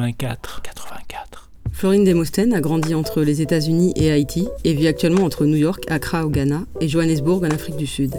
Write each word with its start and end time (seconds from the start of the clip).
numéro 0.00 0.16
84. 0.16 0.62
84. 0.62 1.50
Florine 1.72 2.04
Demosthène 2.04 2.52
a 2.52 2.60
grandi 2.60 2.94
entre 2.94 3.22
les 3.22 3.42
États-Unis 3.42 3.92
et 3.96 4.10
Haïti 4.10 4.48
et 4.64 4.74
vit 4.74 4.88
actuellement 4.88 5.24
entre 5.24 5.46
New 5.46 5.56
York, 5.56 5.84
Accra 5.88 6.26
au 6.26 6.30
Ghana 6.30 6.62
et 6.80 6.88
Johannesburg 6.88 7.42
en 7.44 7.50
Afrique 7.50 7.76
du 7.76 7.86
Sud. 7.86 8.14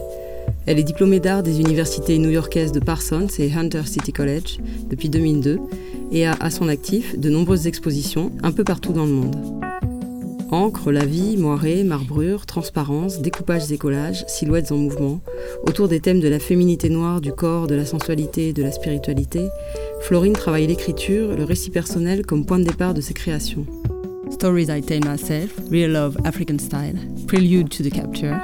Elle 0.66 0.80
est 0.80 0.84
diplômée 0.84 1.20
d'art 1.20 1.44
des 1.44 1.60
universités 1.60 2.18
new-yorkaises 2.18 2.72
de 2.72 2.80
Parsons 2.80 3.28
et 3.40 3.52
Hunter 3.54 3.84
City 3.86 4.14
College 4.14 4.60
depuis 4.90 5.10
2002 5.10 5.60
et 6.12 6.26
a 6.26 6.34
à 6.40 6.50
son 6.50 6.68
actif 6.68 7.18
de 7.18 7.30
nombreuses 7.30 7.68
expositions 7.68 8.32
un 8.44 8.52
peu 8.52 8.64
partout 8.64 8.94
dans 8.94 9.06
le 9.06 9.12
monde. 9.12 9.71
Encre, 10.52 10.92
la 10.92 11.06
vie, 11.06 11.38
moirée, 11.38 11.84
marbrure, 11.84 12.46
transparence, 12.46 13.22
découpages 13.22 13.72
et 13.72 13.78
collages, 13.78 14.26
silhouettes 14.28 14.74
en 14.74 14.78
mouvement, 14.78 15.22
autour 15.66 15.88
des 15.88 16.02
thèmes 16.02 16.20
de 16.20 16.28
la 16.28 16.40
féminité 16.40 16.90
noire, 16.90 17.22
du 17.22 17.32
corps, 17.32 17.68
de 17.68 17.76
la 17.76 17.86
sensualité 17.86 18.50
et 18.50 18.54
de 18.54 18.62
la 18.62 18.74
spiritualité, 18.74 19.48
Florine 20.02 20.34
travaille 20.34 20.68
l'écriture, 20.68 21.36
le 21.38 21.46
récit 21.46 21.70
personnel 21.70 22.26
comme 22.26 22.46
point 22.46 22.60
de 22.60 22.66
départ 22.66 22.94
de 22.94 23.00
ses 23.00 23.14
créations. 23.14 23.66
Stories 24.30 24.68
I 24.70 24.82
Tell 24.82 25.06
Myself, 25.08 25.54
Real 25.72 25.94
Love 25.94 26.18
African 26.26 26.58
Style, 26.58 27.00
Prelude 27.28 27.70
to 27.70 27.82
the 27.84 27.94
Capture. 27.94 28.36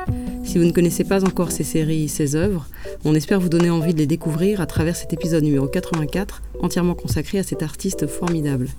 Si 0.46 0.58
vous 0.58 0.64
ne 0.64 0.72
connaissez 0.72 1.04
pas 1.04 1.26
encore 1.26 1.52
ces 1.52 1.66
séries, 1.66 2.08
ces 2.08 2.38
œuvres, 2.38 2.68
on 3.04 3.16
espère 3.16 3.42
vous 3.42 3.50
donner 3.50 3.70
envie 3.70 3.94
de 3.94 4.00
les 4.00 4.08
découvrir 4.08 4.62
à 4.62 4.66
travers 4.66 4.96
cet 4.96 5.12
épisode 5.12 5.44
numéro 5.44 5.68
84, 5.68 6.42
entièrement 6.62 6.96
consacré 6.96 7.40
à 7.40 7.44
cet 7.44 7.64
artiste 7.64 8.08
formidable. 8.08 8.70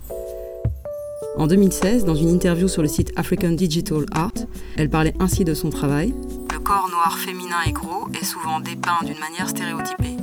En 1.38 1.46
2016, 1.46 2.04
dans 2.04 2.16
une 2.16 2.30
interview 2.30 2.66
sur 2.66 2.82
le 2.82 2.88
site 2.88 3.12
African 3.14 3.50
Digital 3.50 4.06
Art, 4.12 4.32
elle 4.76 4.90
parlait 4.90 5.14
ainsi 5.20 5.44
de 5.44 5.54
son 5.54 5.70
travail. 5.70 6.12
Le 6.52 6.58
corps 6.58 6.88
noir 6.90 7.16
féminin 7.16 7.62
et 7.64 7.70
gros 7.70 8.08
est 8.20 8.24
souvent 8.24 8.58
dépeint 8.58 8.98
d'une 9.04 9.20
manière 9.20 9.48
stéréotypée. 9.48 10.16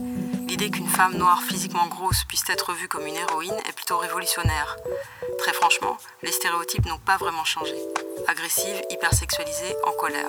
L'idée 0.49 0.69
qu'une 0.69 0.87
femme 0.87 1.17
noire 1.17 1.41
physiquement 1.41 1.87
grosse 1.87 2.25
puisse 2.25 2.43
être 2.49 2.73
vue 2.73 2.89
comme 2.89 3.07
une 3.07 3.15
héroïne 3.15 3.55
est 3.69 3.75
plutôt 3.75 3.97
révolutionnaire. 3.97 4.75
Très 5.39 5.53
franchement, 5.53 5.95
les 6.21 6.33
stéréotypes 6.33 6.85
n'ont 6.85 6.99
pas 7.05 7.15
vraiment 7.15 7.45
changé. 7.45 7.75
Agressive, 8.27 8.81
hypersexualisée, 8.89 9.73
en 9.87 9.91
colère. 9.93 10.27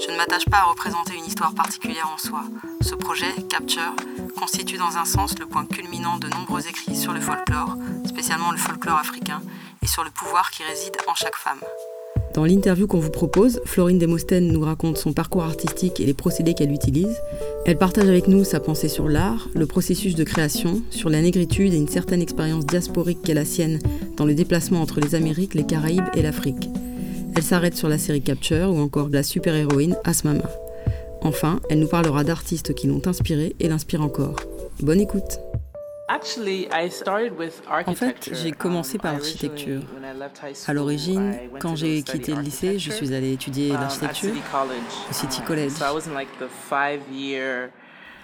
Je 0.00 0.10
ne 0.10 0.16
m'attache 0.16 0.46
pas 0.46 0.58
à 0.58 0.70
représenter 0.70 1.14
une 1.14 1.26
histoire 1.26 1.54
particulière 1.54 2.10
en 2.14 2.18
soi. 2.18 2.42
Ce 2.80 2.94
projet, 2.94 3.32
Capture, 3.50 3.94
constitue 4.38 4.78
dans 4.78 4.96
un 4.96 5.04
sens 5.04 5.38
le 5.38 5.46
point 5.46 5.66
culminant 5.66 6.16
de 6.16 6.28
nombreux 6.28 6.66
écrits 6.68 6.96
sur 6.96 7.12
le 7.12 7.20
folklore, 7.20 7.76
spécialement 8.06 8.52
le 8.52 8.58
folklore 8.58 8.98
africain, 8.98 9.42
et 9.86 9.88
sur 9.88 10.02
le 10.02 10.10
pouvoir 10.10 10.50
qui 10.50 10.64
réside 10.64 10.96
en 11.06 11.14
chaque 11.14 11.36
femme. 11.36 11.60
Dans 12.34 12.44
l'interview 12.44 12.88
qu'on 12.88 12.98
vous 12.98 13.10
propose, 13.10 13.60
Florine 13.64 14.00
Demosthène 14.00 14.48
nous 14.48 14.60
raconte 14.60 14.98
son 14.98 15.12
parcours 15.12 15.44
artistique 15.44 16.00
et 16.00 16.06
les 16.06 16.12
procédés 16.12 16.54
qu'elle 16.54 16.72
utilise. 16.72 17.22
Elle 17.64 17.78
partage 17.78 18.08
avec 18.08 18.26
nous 18.26 18.42
sa 18.42 18.58
pensée 18.58 18.88
sur 18.88 19.08
l'art, 19.08 19.48
le 19.54 19.66
processus 19.66 20.16
de 20.16 20.24
création, 20.24 20.82
sur 20.90 21.08
la 21.08 21.22
négritude 21.22 21.72
et 21.72 21.76
une 21.76 21.88
certaine 21.88 22.20
expérience 22.20 22.66
diasporique 22.66 23.22
qu'est 23.22 23.32
la 23.32 23.44
sienne 23.44 23.78
dans 24.16 24.26
le 24.26 24.34
déplacement 24.34 24.82
entre 24.82 25.00
les 25.00 25.14
Amériques, 25.14 25.54
les 25.54 25.66
Caraïbes 25.66 26.08
et 26.14 26.22
l'Afrique. 26.22 26.68
Elle 27.36 27.44
s'arrête 27.44 27.76
sur 27.76 27.88
la 27.88 27.98
série 27.98 28.22
Capture 28.22 28.70
ou 28.70 28.80
encore 28.80 29.08
de 29.08 29.14
la 29.14 29.22
super-héroïne 29.22 29.96
Asmama. 30.04 30.50
Enfin, 31.22 31.60
elle 31.70 31.78
nous 31.78 31.88
parlera 31.88 32.24
d'artistes 32.24 32.74
qui 32.74 32.88
l'ont 32.88 33.06
inspirée 33.06 33.54
et 33.60 33.68
l'inspirent 33.68 34.02
encore. 34.02 34.36
Bonne 34.80 35.00
écoute 35.00 35.38
en 36.08 37.94
fait, 37.94 38.30
j'ai 38.32 38.52
commencé 38.52 38.98
par 38.98 39.14
l'architecture. 39.14 39.82
À 40.66 40.72
l'origine, 40.72 41.34
quand 41.58 41.74
j'ai 41.76 42.02
quitté 42.02 42.34
le 42.34 42.42
lycée, 42.42 42.78
je 42.78 42.92
suis 42.92 43.12
allée 43.12 43.32
étudier 43.32 43.72
um, 43.72 43.80
l'architecture 43.80 44.32
au 45.10 45.12
City 45.12 45.42
College. 45.42 45.72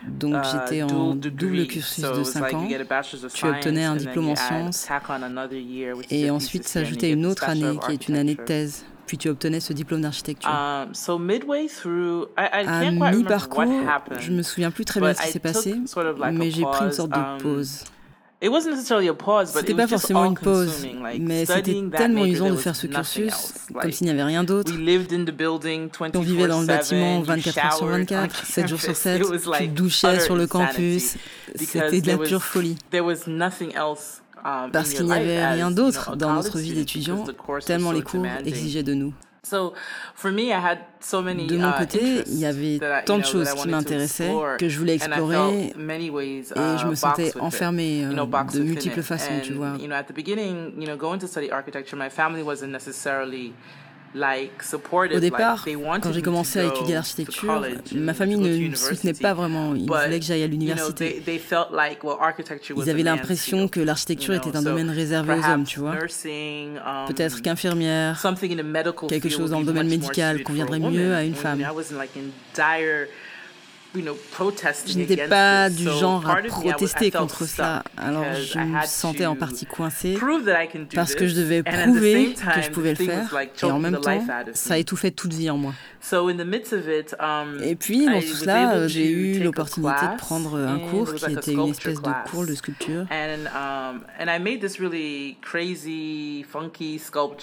Donc 0.09 0.35
uh, 0.35 0.49
j'étais 0.51 0.83
en 0.83 1.15
double 1.15 1.67
cursus 1.67 2.05
de 2.05 2.25
5 2.25 2.55
ans. 2.55 2.69
Tu 3.33 3.47
obtenais 3.47 3.85
un 3.85 3.97
diplôme 3.97 4.31
en 4.31 4.37
sciences 4.37 4.89
et 6.11 6.31
ensuite 6.31 6.67
s'ajoutait 6.67 7.13
une 7.13 7.27
autre 7.27 7.49
année 7.49 7.79
qui 7.87 7.93
est 7.93 8.09
une 8.09 8.17
année 8.17 8.35
de 8.35 8.43
thèse 8.43 8.85
puis 9.13 9.19
tu 9.19 9.29
obtenais 9.29 9.61
ce 9.61 9.75
diplôme 9.75 10.01
d'architecture. 10.01 10.49
Um, 10.49 10.89
à 13.03 13.13
mi-parcours, 13.13 13.63
je 14.19 14.31
me 14.31 14.41
souviens 14.41 14.71
plus 14.71 14.87
très 14.87 15.01
bien 15.01 15.13
ce 15.13 15.21
qui 15.21 15.29
s'est 15.29 15.39
passé, 15.39 15.75
mais 16.33 16.51
j'ai 16.51 16.63
pris 16.63 16.87
une 16.87 16.93
sorte 16.93 17.11
de 17.11 17.19
um, 17.19 17.37
pause. 17.37 17.85
C'était 19.45 19.75
pas 19.75 19.87
forcément 19.87 20.25
une 20.25 20.35
pause, 20.35 20.89
mais 21.21 21.45
c'était 21.45 21.77
tellement 21.95 22.25
usant 22.25 22.49
de 22.49 22.57
faire 22.57 22.75
ce 22.75 22.87
cursus, 22.87 23.53
comme 23.79 23.93
s'il 23.93 24.07
n'y 24.07 24.13
avait 24.13 24.23
rien 24.23 24.45
d'autre. 24.45 24.73
On 26.15 26.21
vivait 26.21 26.47
dans 26.47 26.63
le 26.63 26.67
bâtiment 26.67 27.21
24 27.21 27.67
heures 27.67 27.73
sur 27.75 27.87
24, 27.89 28.47
7 28.47 28.67
jours 28.67 28.81
sur 28.81 28.97
7, 28.97 29.23
tu 29.59 29.69
douchais 29.69 30.21
sur 30.21 30.37
le 30.37 30.47
campus, 30.47 31.17
c'était 31.55 32.01
de 32.01 32.07
la 32.07 32.17
pure 32.17 32.43
folie. 32.43 32.79
Um, 34.45 34.73
Parce 34.73 34.93
qu'il 34.93 35.07
n'y 35.07 35.13
avait 35.13 35.47
rien 35.47 35.71
d'autre 35.71 36.17
dans 36.17 36.33
notre 36.33 36.59
vie 36.59 36.73
d'étudiant, 36.73 37.25
tellement 37.65 37.93
les 37.93 38.03
cours 38.03 38.27
exigeaient 38.45 38.83
de 38.83 38.95
nous. 38.95 39.15
De 39.51 41.59
mon 41.59 41.71
uh, 41.71 41.79
côté, 41.79 42.23
il 42.27 42.39
y 42.39 42.47
avait 42.47 42.79
tant 43.05 43.19
de 43.19 43.25
choses 43.25 43.53
qui 43.55 43.69
m'intéressaient 43.69 44.33
que 44.59 44.69
je 44.69 44.79
voulais 44.79 44.95
explorer 44.95 45.67
et 45.67 45.75
je 45.77 46.87
me 46.87 46.93
uh, 46.93 46.97
sentais 46.97 47.33
enfermée 47.41 48.05
euh, 48.05 48.15
de 48.15 48.63
multiples 48.63 49.03
façons, 49.03 49.41
tu 49.43 49.53
vois. 49.53 49.77
Au 54.15 55.21
départ, 55.21 55.67
quand 56.03 56.13
j'ai 56.13 56.23
commencé 56.23 56.61
à 56.61 56.67
étudier 56.67 56.95
l'architecture, 56.95 57.63
ma 57.95 58.15
famille 58.15 58.37
ne 58.37 58.69
me 58.69 58.75
soutenait 58.75 59.15
pas 59.15 59.35
vraiment. 59.35 59.75
Ils 59.75 59.87
voulaient 59.87 60.21
que 60.21 60.25
j'aille 60.25 60.43
à 60.43 60.47
l'université. 60.47 61.23
Ils 62.77 62.91
avaient 62.91 63.03
l'impression 63.03 63.69
que 63.69 63.81
l'architecture 63.81 64.35
était 64.35 64.57
un 64.57 64.63
domaine 64.63 64.91
réservé 64.91 65.35
aux 65.35 65.51
hommes, 65.51 65.65
tu 65.65 65.81
vois. 65.81 65.95
Um, 65.95 67.07
Peut-être 67.07 67.43
qu'infirmière, 67.43 68.23
quelque 69.09 69.29
chose 69.29 69.51
dans 69.51 69.61
le 69.61 69.67
domaine 69.67 69.89
médical 69.89 70.43
conviendrait 70.43 70.81
mieux 70.81 71.15
à 71.15 71.25
une 71.25 71.35
femme. 71.35 71.63
Je 73.95 74.99
n'étais 74.99 75.29
pas 75.29 75.69
du 75.69 75.85
genre 75.85 76.29
à 76.29 76.37
protester 76.37 77.11
contre 77.11 77.45
ça, 77.45 77.83
alors 77.97 78.25
je 78.35 78.59
me 78.59 78.87
sentais 78.87 79.27
en 79.27 79.37
partie 79.37 79.67
coincée 79.67 80.17
parce 80.95 81.15
que 81.15 81.27
je 81.27 81.35
devais 81.35 81.63
prouver 81.63 82.35
que 82.35 82.63
je 82.63 82.71
pouvais 82.71 82.95
le 82.95 83.05
faire 83.05 83.29
et 83.63 83.71
en 83.71 83.79
même 83.79 83.99
temps, 83.99 84.25
ça 84.55 84.79
étouffait 84.79 85.11
toute 85.11 85.33
vie 85.33 85.51
en 85.51 85.59
moi. 85.59 85.75
Um, 86.13 87.63
et 87.63 87.77
puis, 87.77 88.07
dans 88.07 88.21
tout 88.21 88.27
cela, 88.27 88.89
j'ai 88.89 89.09
eu 89.09 89.43
l'opportunité 89.43 90.07
de 90.13 90.17
prendre 90.19 90.59
un 90.59 90.79
cours 90.79 91.15
qui 91.15 91.33
était 91.33 91.53
une 91.53 91.69
espèce 91.69 92.03
de 92.03 92.11
cours 92.29 92.45
de 92.45 92.55
sculpture. 92.55 93.07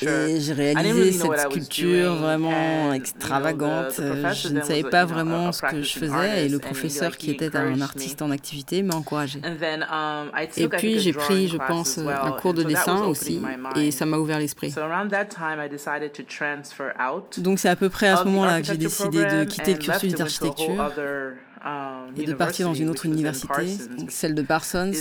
Et 0.02 0.40
j'ai 0.42 0.54
réalisé 0.54 1.12
cette 1.14 1.40
sculpture 1.40 2.16
vraiment 2.16 2.92
extravagante. 2.94 3.94
Je 3.98 4.50
ne 4.50 4.62
savais 4.62 4.84
pas 4.84 5.06
vraiment 5.06 5.52
ce 5.52 5.62
que 5.62 5.82
je 5.82 6.00
faisais 6.00 6.39
et 6.40 6.50
le 6.50 6.60
professeur 6.60 7.18
qui 7.18 7.32
était 7.32 7.56
un 7.56 7.82
artiste 7.82 8.22
en 8.22 8.32
activité 8.32 8.84
m'a 8.84 8.96
encouragé. 8.96 9.42
Um, 9.44 10.32
et 10.58 10.68
puis, 10.68 11.00
j'ai 11.00 11.14
pris, 11.14 11.48
je 11.48 11.58
pense, 11.58 11.98
un 11.98 12.32
cours 12.34 12.54
de 12.54 12.64
dessin 12.64 13.04
aussi 13.04 13.42
et 13.76 13.92
ça 13.92 14.06
m'a 14.06 14.18
ouvert 14.18 14.40
l'esprit. 14.40 14.74
Donc, 17.38 17.60
c'est 17.60 17.70
à 17.70 17.76
peu 17.76 17.90
près 17.90 18.08
à 18.08 18.18
ce 18.18 18.24
moment-là 18.26 18.62
que 18.62 18.68
j'ai 18.68 18.78
décidé 18.78 19.26
de 19.26 19.44
quitter 19.46 19.74
le 19.74 19.80
cursus 19.80 20.14
d'architecture 20.14 20.92
um, 21.66 22.14
et 22.18 22.26
de 22.26 22.34
partir 22.34 22.68
dans 22.68 22.74
une 22.74 22.90
autre 22.90 23.06
université, 23.06 23.78
celle 24.10 24.36
de 24.36 24.42
Parsons, 24.42 24.92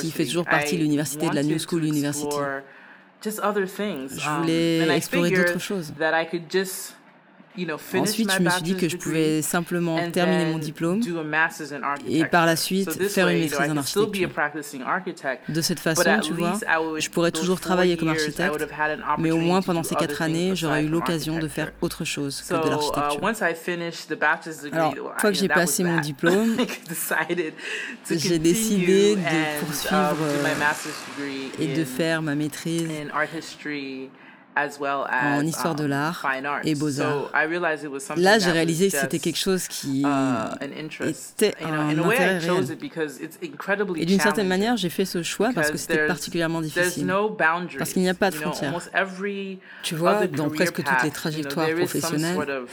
qui 0.00 0.10
fait 0.10 0.24
toujours 0.24 0.44
partie 0.44 0.76
de 0.76 0.82
l'université 0.82 1.28
de 1.28 1.34
la 1.34 1.42
New 1.42 1.58
School 1.58 1.84
University. 1.84 2.36
Je 3.22 4.40
voulais 4.40 4.84
um, 4.84 4.90
explorer 4.90 5.30
d'autres 5.30 5.58
choses. 5.58 5.92
Ensuite, 7.56 8.32
je 8.32 8.42
me 8.42 8.50
suis 8.50 8.62
dit 8.62 8.76
que 8.76 8.88
je 8.88 8.96
pouvais 8.96 9.42
simplement 9.42 10.10
terminer 10.10 10.46
mon 10.46 10.58
diplôme 10.58 11.00
et 12.08 12.24
par 12.24 12.46
la 12.46 12.56
suite 12.56 12.90
faire 13.08 13.28
une 13.28 13.40
maîtrise 13.40 13.70
en 13.70 13.76
architecture. 13.76 14.30
De 15.48 15.60
cette 15.60 15.80
façon, 15.80 16.18
tu 16.20 16.32
vois, 16.32 16.58
je 16.98 17.08
pourrais 17.10 17.30
toujours 17.30 17.60
travailler 17.60 17.96
comme 17.96 18.08
architecte, 18.08 18.66
mais 19.18 19.30
au 19.30 19.38
moins 19.38 19.62
pendant 19.62 19.82
ces 19.82 19.94
quatre 19.94 20.22
années, 20.22 20.56
j'aurais 20.56 20.84
eu 20.84 20.88
l'occasion 20.88 21.38
de 21.38 21.48
faire 21.48 21.72
autre 21.80 22.04
chose 22.04 22.42
que 22.42 22.54
de 22.54 22.70
l'architecture. 22.70 23.20
Uh, 23.22 24.74
Alors, 24.74 24.94
une 24.94 25.20
fois 25.20 25.30
que 25.30 25.38
j'ai 25.38 25.48
passé 25.48 25.84
mon 25.84 26.00
diplôme, 26.00 26.56
j'ai 28.10 28.38
décidé 28.38 29.16
de 29.16 29.20
uh, 29.20 29.60
poursuivre 29.60 30.16
et 31.58 31.74
de 31.74 31.84
faire 31.84 32.22
ma 32.22 32.34
maîtrise 32.34 32.88
en 34.56 35.44
histoire 35.46 35.74
de 35.74 35.84
l'art 35.84 36.24
et 36.64 36.74
beaux-arts. 36.74 37.30
Là, 38.16 38.38
j'ai 38.38 38.50
réalisé 38.50 38.90
que 38.90 38.96
c'était 38.96 39.18
quelque 39.18 39.38
chose 39.38 39.68
qui 39.68 40.00
était 40.00 41.54
un 41.64 41.88
intérêt 41.98 42.38
réel. 42.38 42.76
Et 43.96 44.06
d'une 44.06 44.20
certaine 44.20 44.48
manière, 44.48 44.76
j'ai 44.76 44.90
fait 44.90 45.04
ce 45.04 45.22
choix 45.22 45.50
parce 45.54 45.70
que 45.70 45.78
c'était 45.78 46.06
particulièrement 46.06 46.60
difficile. 46.60 47.12
Parce 47.78 47.92
qu'il 47.92 48.02
n'y 48.02 48.08
a 48.08 48.14
pas 48.14 48.30
de 48.30 48.36
frontières. 48.36 48.74
Tu 49.82 49.94
vois, 49.94 50.26
dans 50.26 50.50
presque 50.50 50.82
toutes 50.82 51.02
les 51.02 51.10
trajectoires 51.10 51.68
professionnelles, 51.70 52.64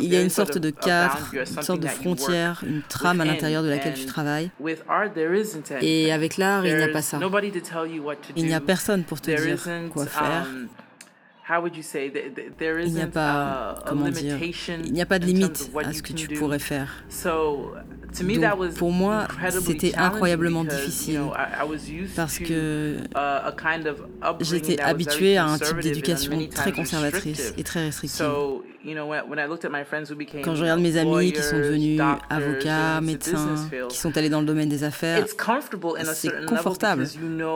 il 0.00 0.12
y 0.12 0.16
a 0.16 0.22
une 0.22 0.30
sorte 0.30 0.58
de 0.58 0.70
cadre, 0.70 1.18
une 1.32 1.62
sorte 1.62 1.80
de 1.80 1.88
frontière, 1.88 2.62
une 2.66 2.82
trame 2.82 3.20
à 3.20 3.24
l'intérieur 3.24 3.62
de 3.62 3.68
laquelle 3.68 3.94
tu 3.94 4.06
travailles. 4.06 4.50
Et 5.80 6.12
avec 6.12 6.36
l'art, 6.36 6.66
il 6.66 6.76
n'y 6.76 6.82
a 6.82 6.88
pas 6.88 7.02
ça. 7.02 7.18
Il 8.36 8.46
n'y 8.46 8.54
a 8.54 8.60
personne 8.60 9.04
pour 9.04 9.20
te 9.20 9.30
dire 9.30 9.58
quoi 9.92 10.06
faire. 10.06 10.46
Il 11.46 12.92
n'y 12.92 13.02
a 13.02 13.06
pas, 13.06 13.78
comment 13.86 14.08
dire, 14.08 14.38
il 14.42 14.92
n'y 14.92 15.02
a 15.02 15.06
pas 15.06 15.18
de 15.18 15.26
limite 15.26 15.70
à 15.84 15.92
ce 15.92 16.02
que 16.02 16.12
tu 16.12 16.28
pourrais 16.28 16.58
faire. 16.58 17.04
Donc, 17.24 18.74
pour 18.76 18.92
moi, 18.92 19.28
c'était 19.60 19.94
incroyablement 19.94 20.64
difficile 20.64 21.20
parce 22.16 22.38
que 22.38 22.96
uh, 23.14 24.40
j'étais 24.40 24.80
habituée 24.80 25.36
à 25.36 25.46
un 25.46 25.58
type 25.58 25.80
d'éducation 25.80 26.48
très 26.48 26.72
conservatrice 26.72 27.52
et 27.58 27.64
très 27.64 27.86
restrictive. 27.86 28.26
Quand 28.84 30.54
je 30.54 30.60
regarde 30.62 30.80
mes 30.80 30.96
amis 30.96 31.32
qui 31.32 31.42
sont 31.42 31.56
devenus 31.56 32.00
avocats, 32.28 33.00
médecins, 33.00 33.56
qui 33.88 33.96
sont 33.96 34.16
allés 34.16 34.28
dans 34.28 34.40
le 34.40 34.46
domaine 34.46 34.68
des 34.68 34.84
affaires, 34.84 35.26
c'est 36.14 36.46
confortable 36.46 37.06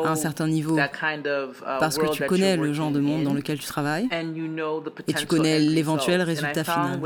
à 0.05 0.11
un 0.11 0.17
certain 0.17 0.49
niveau 0.49 0.79
uh, 0.79 0.83
parce 1.79 1.99
que 1.99 2.11
tu 2.11 2.25
connais 2.25 2.57
le 2.57 2.73
genre 2.73 2.91
de 2.91 3.01
monde 3.01 3.25
dans 3.25 3.35
lequel 3.35 3.59
tu 3.59 3.67
travailles 3.67 4.09
et 5.07 5.13
tu 5.13 5.27
connais 5.27 5.59
l'éventuel 5.59 6.23
résultat 6.23 6.65
final. 6.65 7.01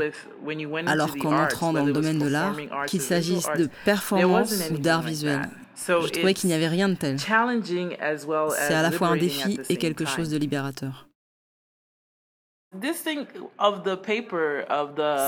Alors 0.87 1.15
qu'en 1.17 1.37
entrant 1.37 1.73
dans 1.73 1.85
le 1.85 1.93
domaine 1.93 2.19
de 2.19 2.27
l'art, 2.27 2.55
qu'il 2.87 3.01
s'agisse 3.01 3.47
de 3.57 3.69
performance 3.85 4.69
ou 4.71 4.77
d'art 4.77 5.01
visuel, 5.01 5.41
je 5.75 6.09
trouvais 6.09 6.33
qu'il 6.33 6.47
n'y 6.47 6.53
avait 6.53 6.67
rien 6.67 6.87
de 6.87 6.95
tel. 6.95 7.19
C'est 7.19 8.73
à 8.73 8.81
la 8.81 8.91
fois 8.91 9.07
un 9.09 9.17
défi 9.17 9.59
et 9.69 9.77
quelque 9.77 10.05
chose 10.05 10.29
de 10.29 10.37
libérateur. 10.37 11.07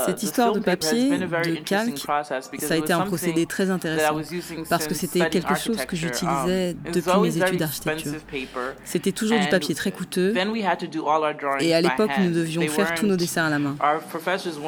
Cette 0.06 0.24
histoire 0.24 0.54
de 0.54 0.60
papier, 0.60 1.10
de 1.20 1.64
calque, 1.64 2.00
ça 2.00 2.74
a 2.74 2.78
été 2.78 2.92
un 2.92 3.02
procédé 3.02 3.46
très 3.46 3.70
intéressant 3.70 4.20
parce 4.70 4.88
que 4.88 4.96
c'était 4.96 5.30
quelque 5.30 5.56
chose 5.56 5.86
que 5.86 5.96
j'utilisais 5.96 6.72
um, 6.72 6.92
depuis 6.92 7.20
mes 7.22 7.38
études 7.38 7.60
d'architecture. 7.60 8.14
C'était 8.84 9.12
toujours 9.12 9.40
du 9.40 9.48
papier 9.48 9.76
très 9.76 9.92
coûteux 9.92 10.34
et 11.60 11.76
à 11.76 11.82
l'époque 11.82 12.12
nous 12.20 12.32
devions 12.32 12.68
faire 12.68 12.96
tous 12.96 13.06
nos 13.06 13.16
dessins 13.16 13.46
à 13.46 13.50
la 13.50 13.60
main. 13.60 13.76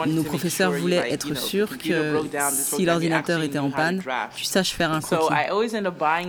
Nos 0.07 0.23
professeurs 0.23 0.71
voulaient 0.71 1.11
être 1.11 1.35
sûrs 1.35 1.77
que 1.77 2.21
si 2.51 2.85
l'ordinateur 2.85 3.41
était 3.41 3.59
en 3.59 3.71
panne, 3.71 4.03
tu 4.35 4.43
saches 4.43 4.73
faire 4.73 4.91
un 4.91 5.01
croquis. 5.01 5.33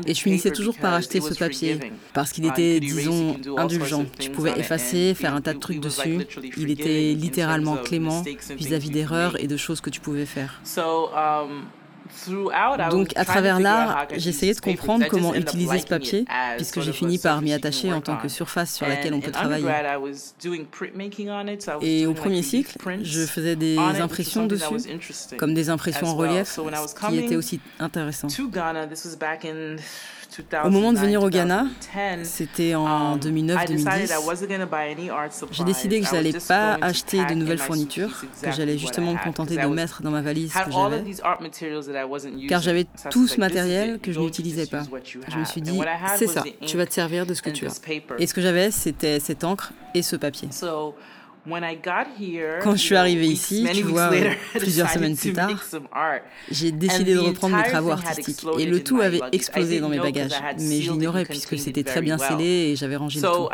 Et 0.06 0.14
je 0.14 0.20
finissais 0.22 0.50
toujours 0.50 0.76
par 0.78 0.94
acheter 0.94 1.20
ce 1.20 1.34
papier 1.34 1.92
parce 2.14 2.32
qu'il 2.32 2.46
était, 2.46 2.80
disons, 2.80 3.36
indulgent. 3.58 4.06
Tu 4.18 4.30
pouvais 4.30 4.58
effacer, 4.58 5.14
faire 5.14 5.34
un 5.34 5.42
tas 5.42 5.52
de 5.52 5.58
trucs 5.58 5.80
dessus. 5.80 6.26
Il 6.56 6.70
était 6.70 7.14
littéralement 7.14 7.76
clément 7.76 8.22
vis-à-vis 8.56 8.90
d'erreurs 8.90 9.40
et 9.40 9.46
de 9.46 9.56
choses 9.56 9.80
que 9.80 9.90
tu 9.90 10.00
pouvais 10.00 10.26
faire. 10.26 10.60
Um, 10.76 11.64
donc, 12.90 13.12
à 13.16 13.24
travers 13.24 13.60
l'art, 13.60 14.06
j'essayais 14.16 14.54
de 14.54 14.60
comprendre 14.60 15.06
comment 15.08 15.34
utiliser 15.34 15.78
ce 15.78 15.86
papier, 15.86 16.24
puisque 16.56 16.80
j'ai 16.80 16.92
fini 16.92 17.18
par 17.18 17.42
m'y 17.42 17.52
attacher 17.52 17.92
en 17.92 18.00
tant 18.00 18.16
que 18.16 18.28
surface 18.28 18.74
sur 18.74 18.86
laquelle 18.86 19.14
on 19.14 19.20
peut 19.20 19.30
travailler. 19.30 19.66
Et 21.82 22.06
au 22.06 22.14
premier 22.14 22.42
cycle, 22.42 22.76
je 23.02 23.20
faisais 23.26 23.56
des 23.56 23.78
impressions 23.78 24.46
dessus, 24.46 24.96
comme 25.36 25.54
des 25.54 25.70
impressions 25.70 26.08
en 26.08 26.14
relief, 26.14 26.48
ce 26.48 27.08
qui 27.08 27.18
était 27.18 27.36
aussi 27.36 27.60
intéressant. 27.78 28.28
Au 30.64 30.70
moment 30.70 30.92
de 30.92 30.98
venir 30.98 31.22
au 31.22 31.28
Ghana, 31.28 31.66
c'était 32.22 32.74
en 32.74 33.16
2009-2010, 33.16 34.12
um, 35.10 35.48
j'ai 35.50 35.64
décidé 35.64 36.00
que 36.00 36.06
je 36.06 36.12
n'allais 36.12 36.32
pas 36.46 36.78
acheter 36.80 37.24
de 37.24 37.34
nouvelles 37.34 37.58
fournitures, 37.58 38.22
que 38.42 38.52
j'allais 38.52 38.78
justement 38.78 39.12
me 39.14 39.22
contenter 39.22 39.56
de 39.56 39.66
mettre 39.66 40.02
dans 40.02 40.10
ma 40.10 40.22
valise 40.22 40.52
ce 40.52 40.64
que 40.64 40.72
j'avais, 40.72 42.46
car 42.48 42.60
j'avais 42.60 42.86
tout 43.10 43.26
ce 43.26 43.40
matériel 43.40 43.98
que 44.00 44.12
je 44.12 44.20
n'utilisais 44.20 44.66
pas. 44.66 44.82
Je 45.28 45.38
me 45.38 45.44
suis 45.44 45.62
dit, 45.62 45.80
c'est 46.16 46.26
ça, 46.26 46.44
tu 46.66 46.76
vas 46.76 46.86
te 46.86 46.94
servir 46.94 47.26
de 47.26 47.34
ce 47.34 47.42
que 47.42 47.50
tu 47.50 47.66
as. 47.66 47.80
Et 48.18 48.26
ce 48.26 48.34
que 48.34 48.40
j'avais, 48.40 48.70
c'était 48.70 49.20
cette 49.20 49.44
encre 49.44 49.72
et 49.94 50.02
ce 50.02 50.16
papier. 50.16 50.48
Quand 52.62 52.72
je 52.72 52.80
suis 52.80 52.96
arrivé 52.96 53.26
ici, 53.26 53.66
tu 53.72 53.82
vois, 53.82 54.10
plusieurs 54.54 54.90
semaines 54.94 55.16
plus 55.16 55.32
tard, 55.32 55.50
j'ai 56.50 56.72
décidé 56.72 57.14
de 57.14 57.18
reprendre 57.20 57.56
mes 57.56 57.62
travaux 57.64 57.90
artistiques. 57.90 58.44
Et 58.58 58.66
le 58.66 58.82
tout 58.82 59.00
avait 59.00 59.20
explosé 59.32 59.80
dans 59.80 59.88
mes 59.88 59.98
bagages. 59.98 60.32
Mais 60.60 60.80
je 60.82 60.92
l'ignorais 60.92 61.24
puisque 61.24 61.58
c'était 61.58 61.82
très 61.84 62.00
bien 62.00 62.18
scellé 62.18 62.44
et 62.44 62.76
j'avais 62.76 62.96
rangé 62.96 63.20
le 63.20 63.26
tout. 63.26 63.48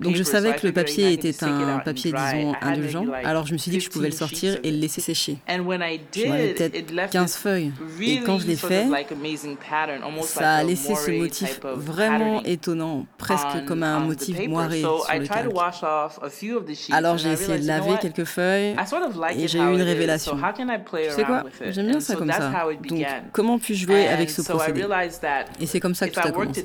Donc 0.00 0.16
je 0.16 0.22
savais 0.22 0.54
que 0.56 0.66
le 0.66 0.72
papier 0.72 1.12
était 1.12 1.44
un 1.44 1.78
papier, 1.78 2.12
disons, 2.12 2.54
indulgent. 2.60 3.06
Alors 3.24 3.46
je 3.46 3.52
me 3.52 3.58
suis 3.58 3.70
dit 3.70 3.78
que 3.78 3.84
je 3.84 3.90
pouvais 3.90 4.08
le 4.08 4.14
sortir 4.14 4.58
et 4.62 4.70
le 4.70 4.78
laisser 4.78 5.00
sécher. 5.00 5.38
J'en 5.48 5.70
avais 6.32 6.54
peut-être 6.54 7.10
15 7.10 7.36
feuilles. 7.36 7.72
Et 8.00 8.20
quand 8.20 8.38
je 8.38 8.46
l'ai 8.46 8.56
fait, 8.56 8.86
ça 10.22 10.54
a 10.54 10.62
laissé 10.64 10.94
ce 10.94 11.10
motif 11.10 11.60
vraiment 11.62 12.42
étonnant, 12.44 13.06
presque 13.18 13.64
comme 13.66 13.82
un 13.82 14.00
motif 14.00 14.46
moiré 14.48 14.80
sur 14.80 15.06
le 15.18 15.26
calque. 15.26 15.52
Alors 16.92 17.18
j'ai 17.18 17.32
essayé 17.32 17.58
de 17.58 17.66
laver 17.66 17.96
quelques 18.00 18.24
feuilles 18.24 18.76
et 19.36 19.48
j'ai 19.48 19.58
eu 19.58 19.62
une 19.62 19.82
révélation. 19.82 20.36
Tu 20.36 21.10
sais 21.10 21.24
quoi? 21.24 21.44
J'aime 21.68 21.86
bien 21.88 22.00
ça 22.00 22.14
comme 22.16 22.30
ça. 22.32 22.52
Donc 22.88 23.06
comment 23.32 23.58
puis-je 23.58 23.86
jouer 23.86 24.08
avec 24.08 24.30
ce 24.30 24.42
procédé? 24.42 24.86
Et 25.60 25.66
c'est 25.66 25.80
comme 25.80 25.94
ça 25.94 26.08
que 26.08 26.14
tout 26.14 26.20
a 26.20 26.30
commencé. 26.30 26.64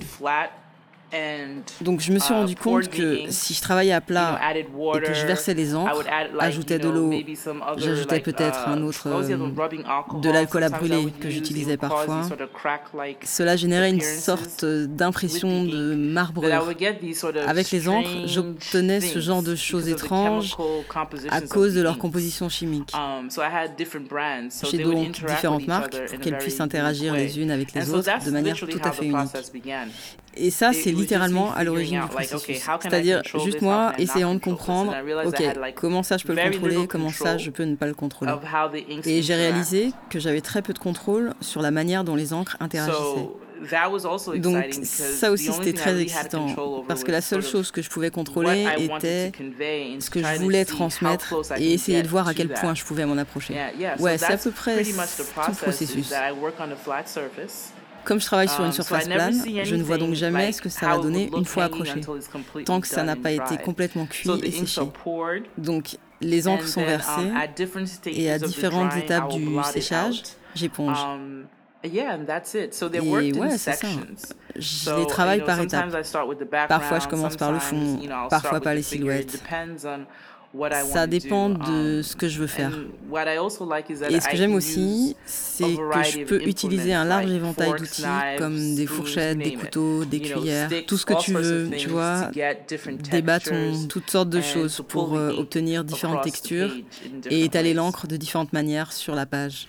Donc 1.82 2.02
je 2.02 2.12
me 2.12 2.20
suis 2.20 2.34
uh, 2.34 2.38
rendu 2.38 2.56
compte 2.56 2.88
que 2.90 3.30
si 3.30 3.54
je 3.54 3.62
travaillais 3.62 3.94
à 3.94 4.02
plat 4.02 4.40
et 4.56 4.64
que 4.64 5.14
je 5.14 5.26
versais 5.26 5.54
les 5.54 5.76
encres, 5.76 6.04
ajoutais 6.40 6.78
de 6.78 6.90
l'eau, 6.90 7.12
j'ajoutais 7.78 8.20
peut-être 8.20 8.68
un 8.68 8.80
uh, 8.80 8.84
autre 8.84 9.08
euh, 9.08 10.20
de 10.22 10.30
l'alcool 10.30 10.64
à 10.64 10.70
brûler 10.70 11.08
que 11.20 11.30
j'utilisais 11.30 11.78
parfois, 11.78 12.22
cela 13.24 13.56
générait 13.56 13.90
une 13.90 14.02
sorte 14.02 14.64
d'impression 14.66 15.64
de 15.64 15.96
marbre. 15.96 16.46
Avec 17.48 17.72
les 17.72 17.90
encres, 17.90 18.28
j'obtenais 18.28 19.02
ce 19.02 19.20
genre 19.20 19.42
de 19.42 19.56
choses 19.56 19.88
étranges 19.90 20.56
à 21.30 21.42
cause 21.42 21.74
de 21.74 21.82
leur 21.82 21.98
composition 21.98 22.50
chimique. 22.50 22.94
Um, 22.94 23.30
J'ai 24.70 24.84
donc 24.84 25.12
différentes 25.12 25.68
marques 25.68 25.98
pour 26.08 26.20
qu'elles 26.20 26.38
puissent 26.38 26.62
interagir 26.62 27.14
les 27.14 27.40
unes 27.40 27.52
avec 27.52 27.74
les 27.74 27.94
autres 27.94 28.24
de 28.24 28.32
manière 28.32 28.56
tout 28.56 28.82
à 28.84 28.92
fait 28.92 29.06
unique. 29.06 29.30
Et 30.36 30.52
ça, 30.52 30.72
c'est 30.74 30.92
littéralement 31.00 31.54
à 31.54 31.64
l'origine 31.64 32.02
du 32.02 32.08
processus. 32.08 32.62
C'est-à-dire 32.82 33.22
juste 33.44 33.62
moi 33.62 33.94
essayant 33.98 34.36
de 34.36 34.40
comprendre, 34.40 34.96
ok, 35.26 35.44
comment 35.76 36.04
ça 36.04 36.18
je 36.18 36.26
peux 36.26 36.34
le 36.34 36.52
contrôler, 36.52 36.88
comment 36.88 37.10
ça 37.10 37.38
je 37.38 37.50
peux 37.50 37.64
ne 37.64 37.76
pas 37.76 37.88
le 37.88 37.94
contrôler? 37.94 38.34
Et 39.06 39.22
j'ai 39.22 39.36
réalisé 39.36 39.92
que 40.10 40.20
j'avais 40.20 40.42
très 40.42 40.62
peu 40.62 40.74
de 40.74 40.80
contrôle 40.80 41.34
sur 41.42 41.62
la 41.62 41.72
manière 41.72 42.04
dont 42.04 42.16
les 42.16 42.34
encres 42.34 42.58
interagissaient. 42.60 43.30
Donc 44.38 44.74
ça 44.84 45.32
aussi 45.32 45.52
c'était 45.52 45.74
très 45.74 46.00
excitant 46.00 46.84
parce 46.88 47.04
que 47.04 47.12
la 47.12 47.20
seule 47.20 47.42
chose 47.42 47.72
que 47.72 47.82
je 47.82 47.90
pouvais 47.90 48.10
contrôler 48.10 48.66
était 48.78 49.34
ce 50.00 50.10
que 50.10 50.24
je 50.24 50.40
voulais 50.40 50.64
transmettre 50.64 51.36
et 51.58 51.74
essayer 51.74 52.02
de 52.02 52.08
voir 52.08 52.28
à 52.28 52.34
quel 52.34 52.50
point 52.50 52.74
je 52.74 52.86
pouvais 52.86 53.06
m'en 53.06 53.18
approcher. 53.18 53.56
Ouais, 54.00 54.18
c'est 54.18 54.34
à 54.34 54.38
peu 54.38 54.52
près 54.52 54.84
tout 54.84 54.92
le 55.48 55.54
processus. 55.56 56.14
Comme 58.04 58.20
je 58.20 58.26
travaille 58.26 58.48
sur 58.48 58.62
une 58.62 58.68
um, 58.68 58.72
surface 58.72 59.08
plane, 59.08 59.44
je 59.64 59.76
ne 59.76 59.84
vois 59.84 59.98
donc 59.98 60.14
jamais 60.14 60.52
ce 60.52 60.62
que 60.62 60.70
ça 60.70 60.88
va 60.90 60.98
donner 60.98 61.30
une 61.36 61.46
fois 61.46 61.66
accroché, 61.66 62.02
tant 62.66 62.82
que 62.82 62.88
ça 62.88 63.04
n'a 63.04 63.16
pas 63.16 63.32
été 63.32 63.58
complètement 63.58 64.06
cuit 64.06 64.30
et 64.44 64.52
séché. 64.52 64.82
Donc 65.58 65.98
les 66.22 66.48
encres 66.48 66.68
sont 66.68 66.84
versées 66.84 67.22
um, 67.22 67.86
et 68.08 68.32
à 68.32 68.40
différentes 68.40 68.96
étapes 68.96 69.30
du 69.30 69.48
séchage, 69.72 70.24
j'éponge. 70.56 70.98
Um, 71.04 71.46
et 71.82 71.90
ouais, 71.92 73.58
c'est 73.58 73.74
ça. 73.74 73.88
Je 74.56 75.00
les 75.00 75.08
travaille 75.08 75.44
par 75.46 75.62
étapes. 75.62 75.90
Parfois, 76.68 77.00
je 77.00 77.08
commence 77.08 77.38
par 77.38 77.52
le 77.52 77.60
fond, 77.60 78.00
parfois 78.30 78.60
par 78.60 78.74
les 78.74 78.84
silhouettes. 78.84 79.42
Ça 80.92 81.06
dépend 81.06 81.50
de 81.50 82.00
um, 82.00 82.04
ce 82.04 82.16
que 82.16 82.28
je 82.28 82.40
veux 82.40 82.48
faire. 82.48 82.72
Et 84.10 84.20
ce 84.20 84.28
que 84.28 84.36
j'aime 84.36 84.56
aussi, 84.56 85.16
c'est 85.26 85.76
que 85.76 86.04
je 86.04 86.24
peux 86.24 86.42
utiliser 86.44 86.94
un 86.94 87.06
large 87.06 87.32
éventail 87.32 87.72
d'outils 87.78 88.04
comme 88.38 88.76
des 88.76 88.88
fourchettes, 88.88 89.38
des 89.38 89.54
couteaux, 89.54 90.06
des 90.06 90.22
cuillères, 90.22 90.70
tout 90.88 90.98
ce 90.98 91.06
que 91.06 91.14
tu 91.22 91.34
veux, 91.34 91.70
tu 91.78 91.90
vois, 91.90 92.32
des 93.12 93.22
bâtons, 93.22 93.88
toutes 93.88 94.10
sortes 94.10 94.30
de 94.30 94.42
choses 94.42 94.82
pour 94.88 95.16
euh, 95.16 95.32
obtenir 95.32 95.84
différentes 95.84 96.24
textures 96.24 96.72
et 97.30 97.44
étaler 97.44 97.74
l'encre 97.74 98.08
de 98.08 98.18
différentes 98.18 98.54
manières 98.54 98.92
sur 98.92 99.16
la 99.16 99.26
page. 99.26 99.68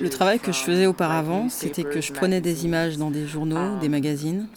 Le 0.00 0.08
travail 0.08 0.38
que 0.38 0.52
je 0.52 0.58
faisais 0.58 0.86
auparavant, 0.86 1.48
c'était 1.48 1.84
que 1.84 2.00
je 2.00 2.12
prenais 2.12 2.40
des 2.40 2.64
images 2.64 2.96
dans 2.96 3.10
des 3.10 3.26
journaux, 3.26 3.78
des 3.80 3.88
magazines, 3.88 4.48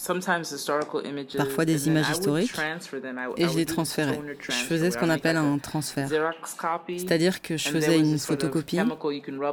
parfois 1.38 1.66
des 1.66 1.88
images 1.88 2.10
historiques, 2.10 2.54
et 3.38 3.48
je 3.48 3.58
les 3.58 3.66
transférais. 3.66 4.20
Je 4.40 4.52
faisais 4.52 4.92
ce 4.92 4.98
qu'on 4.98 5.10
appelle 5.10 5.38
un 5.38 5.58
transfert. 5.58 6.10
C'est-à-dire 6.88 7.42
que 7.42 7.58
je 7.58 7.70
faisais 7.70 7.98
une 8.00 8.18
photocopie. 8.18 8.80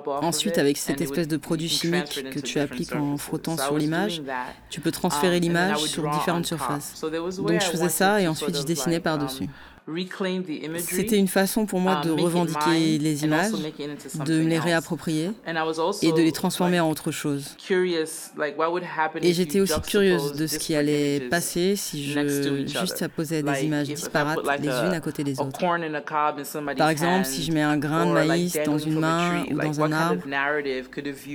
Ensuite, 0.06 0.58
avec 0.58 0.76
cette 0.76 1.00
espèce 1.00 1.28
de 1.28 1.36
produit 1.36 1.68
chimique 1.68 2.30
que 2.30 2.40
tu 2.40 2.58
appliques 2.58 2.94
en 2.94 3.16
frottant 3.16 3.56
sur 3.56 3.76
l'image, 3.76 4.22
tu 4.70 4.80
peux 4.80 4.92
transférer 4.92 5.40
l'image 5.40 5.78
sur 5.78 6.08
différentes 6.10 6.46
surfaces. 6.46 7.00
Donc 7.00 7.60
je 7.60 7.66
faisais 7.66 7.88
ça 7.88 8.20
et 8.20 8.28
ensuite 8.28 8.56
je 8.56 8.64
dessinais 8.64 9.00
par-dessus. 9.00 9.48
C'était 10.78 11.18
une 11.18 11.28
façon 11.28 11.66
pour 11.66 11.78
moi 11.78 12.00
de 12.02 12.10
revendiquer 12.10 12.98
les 12.98 13.24
images, 13.24 13.52
de 13.52 14.40
me 14.40 14.48
les 14.48 14.58
réapproprier 14.58 15.30
et 16.02 16.12
de 16.12 16.22
les 16.22 16.32
transformer 16.32 16.80
en 16.80 16.90
autre 16.90 17.10
chose. 17.10 17.54
Et 19.20 19.32
j'étais 19.32 19.60
aussi 19.60 19.80
curieuse 19.82 20.32
de 20.32 20.46
ce 20.46 20.58
qui 20.58 20.74
allait 20.74 21.20
passer 21.28 21.76
si 21.76 22.04
je 22.04 22.66
juste 22.66 23.08
posais 23.08 23.42
des 23.42 23.64
images 23.64 23.88
disparates 23.88 24.40
les 24.60 24.68
unes 24.68 24.94
à 24.94 25.00
côté 25.00 25.22
des 25.22 25.38
autres. 25.40 25.60
Par 26.76 26.88
exemple, 26.88 27.26
si 27.26 27.42
je 27.42 27.52
mets 27.52 27.62
un 27.62 27.76
grain 27.76 28.06
de 28.06 28.12
maïs 28.12 28.58
dans 28.64 28.78
une 28.78 28.98
main 28.98 29.44
ou 29.50 29.54
dans 29.54 29.82
un 29.82 29.92
arbre, 29.92 30.22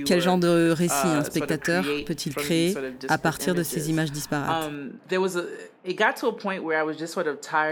quel 0.06 0.20
genre 0.20 0.38
de 0.38 0.70
récit 0.70 1.06
un 1.06 1.22
spectateur 1.22 1.84
peut-il 2.06 2.34
créer 2.34 2.74
à 3.08 3.18
partir 3.18 3.54
de 3.54 3.62
ces 3.62 3.90
images? 3.90 4.10
disparates? 4.10 4.70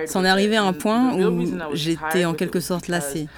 C'en 0.06 0.24
est 0.24 0.28
arrivé 0.28 0.56
à 0.56 0.64
un 0.64 0.72
point 0.72 1.14
où 1.14 1.74
j'étais 1.74 2.24
en 2.24 2.34
quelque 2.34 2.60
sorte 2.60 2.88
lassée. 2.88 3.28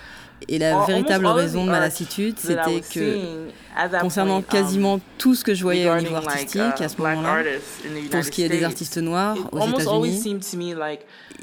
Et 0.48 0.58
la 0.58 0.84
véritable 0.84 1.26
raison 1.26 1.64
de 1.64 1.70
ma 1.70 1.80
lassitude, 1.80 2.38
c'était 2.38 2.80
que 2.80 3.48
concernant 4.00 4.42
quasiment 4.42 5.00
tout 5.18 5.34
ce 5.34 5.44
que 5.44 5.54
je 5.54 5.62
voyais 5.62 5.88
au 5.88 5.98
niveau 6.00 6.16
artistique 6.16 6.80
à 6.80 6.88
ce 6.88 6.96
moment-là, 7.00 7.42
pour 8.10 8.24
ce 8.24 8.30
qui 8.30 8.42
est 8.42 8.48
des 8.48 8.64
artistes 8.64 8.98
noirs 8.98 9.36
aux 9.52 9.68
États-Unis, 9.68 10.40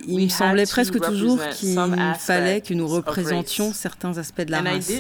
il 0.08 0.24
me 0.24 0.30
semblait 0.30 0.66
presque 0.66 1.00
toujours 1.00 1.40
qu'il 1.50 1.80
fallait 2.20 2.62
que 2.62 2.74
nous 2.74 2.88
représentions 2.88 3.72
certains 3.74 4.18
aspects 4.18 4.42
de 4.42 4.52
la 4.52 4.62
race. 4.62 4.92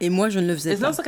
Et 0.00 0.10
moi, 0.10 0.28
je 0.28 0.38
ne 0.40 0.46
le 0.46 0.54
faisais 0.54 0.76
pas. 0.76 0.92
Ce 0.92 1.00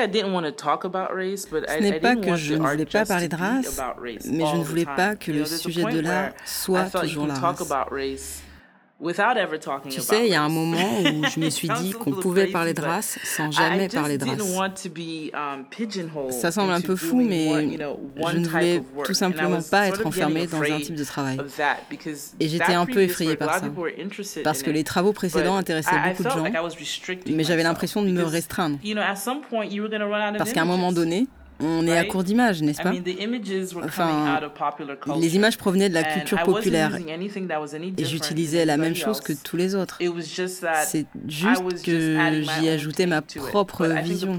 n'est 1.81 2.01
pas 2.01 2.17
que 2.17 2.37
je 2.37 2.55
ne 2.55 2.67
voulais 2.67 2.87
pas 2.87 3.05
parler 3.05 3.29
de 3.29 3.37
race, 3.37 3.81
mais 4.27 4.45
je 4.47 4.57
ne 4.57 4.65
voulais 4.65 4.87
pas 4.87 5.15
que 5.17 5.31
le 5.33 5.45
sujet 5.45 5.85
de 5.85 6.01
l'art 6.01 6.31
soit 6.45 6.91
toujours 6.91 7.27
la 7.27 7.35
race. 7.35 8.43
Tu 9.89 10.01
sais, 10.01 10.27
il 10.27 10.33
y 10.33 10.35
a 10.35 10.43
un 10.43 10.49
moment 10.49 11.01
où 11.01 11.27
je 11.27 11.41
me 11.41 11.49
suis 11.49 11.69
dit 11.81 11.93
qu'on 11.93 12.11
pouvait 12.13 12.49
parler 12.49 12.75
de 12.75 12.83
race 12.83 13.19
sans 13.25 13.51
jamais 13.51 13.89
parler 13.89 14.19
de 14.19 14.25
race. 14.25 14.59
Um, 15.33 16.31
Ça 16.31 16.53
semble 16.53 16.73
un 16.73 16.81
peu 16.81 16.97
fou, 16.97 17.23
mais 17.23 17.79
je 18.29 18.37
ne 18.37 18.47
voulais 18.47 18.83
tout 19.05 19.15
simplement 19.15 19.61
pas 19.63 19.89
être 19.89 20.07
enfermée 20.07 20.47
dans 20.47 20.63
un 20.63 20.81
type 20.81 20.95
de 20.97 21.05
travail. 21.05 21.39
Et 22.39 22.49
j'étais 22.49 22.75
un 22.75 22.87
peu 22.87 23.01
effrayée 23.03 23.37
par 23.37 23.55
ça. 23.59 23.67
Parce 24.45 24.63
que 24.63 24.71
les 24.71 24.85
travaux 24.85 25.13
précédents 25.13 25.57
intéressaient 25.57 25.97
beaucoup 26.09 26.25
de 26.25 26.31
gens, 26.31 26.45
mais 27.27 27.45
j'avais 27.45 27.63
l'impression 27.63 28.03
de 28.03 28.11
me 28.11 28.25
restreindre. 28.25 28.79
Parce 30.39 30.53
qu'à 30.53 30.63
un 30.63 30.67
moment 30.67 30.93
donné, 30.93 31.27
on 31.61 31.87
est 31.87 31.97
à 31.97 32.05
court 32.05 32.25
d'images, 32.25 32.63
n'est-ce 32.63 32.83
pas 32.83 32.93
Enfin, 33.85 34.41
les 35.19 35.37
images 35.37 35.59
provenaient 35.59 35.89
de 35.89 35.95
la 35.95 36.05
culture 36.05 36.43
populaire. 36.43 36.97
et 36.97 38.05
j'utilisais 38.05 38.65
la 38.65 38.77
même 38.77 38.95
chose 38.95 39.21
que 39.21 39.33
tous 39.33 39.57
les 39.57 39.75
autres. 39.75 39.99
C'est 40.85 41.07
juste 41.29 41.85
que 41.85 42.43
j'y 42.43 42.69
ajoutais 42.69 43.07
ma 43.07 43.23
propre 43.23 43.87
vision. 44.03 44.39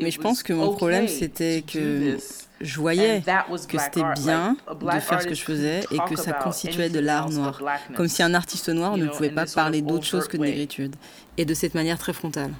Mais 0.00 0.10
je 0.10 0.20
pense 0.20 0.42
que 0.42 0.52
mon 0.52 0.74
problème, 0.74 1.08
c'était 1.08 1.62
que 1.62 2.16
je 2.60 2.80
voyais 2.80 3.22
que 3.68 3.78
c'était 3.78 4.02
bien 4.22 4.56
de 4.80 5.00
faire 5.00 5.20
ce 5.22 5.26
que 5.26 5.34
je 5.34 5.42
faisais 5.42 5.80
et 5.90 5.98
que 6.08 6.16
ça 6.16 6.32
constituait 6.32 6.88
de 6.88 7.00
l'art 7.00 7.30
noir, 7.30 7.60
comme 7.94 8.08
si 8.08 8.22
un 8.22 8.34
artiste 8.34 8.68
noir 8.68 8.96
ne 8.96 9.06
pouvait 9.06 9.30
pas 9.30 9.46
parler 9.46 9.82
d'autre 9.82 10.04
chose 10.04 10.28
que 10.28 10.36
de 10.36 10.42
négritude, 10.42 10.96
et 11.36 11.44
de 11.44 11.54
cette 11.54 11.74
manière 11.74 11.98
très 11.98 12.12
frontale. 12.12 12.52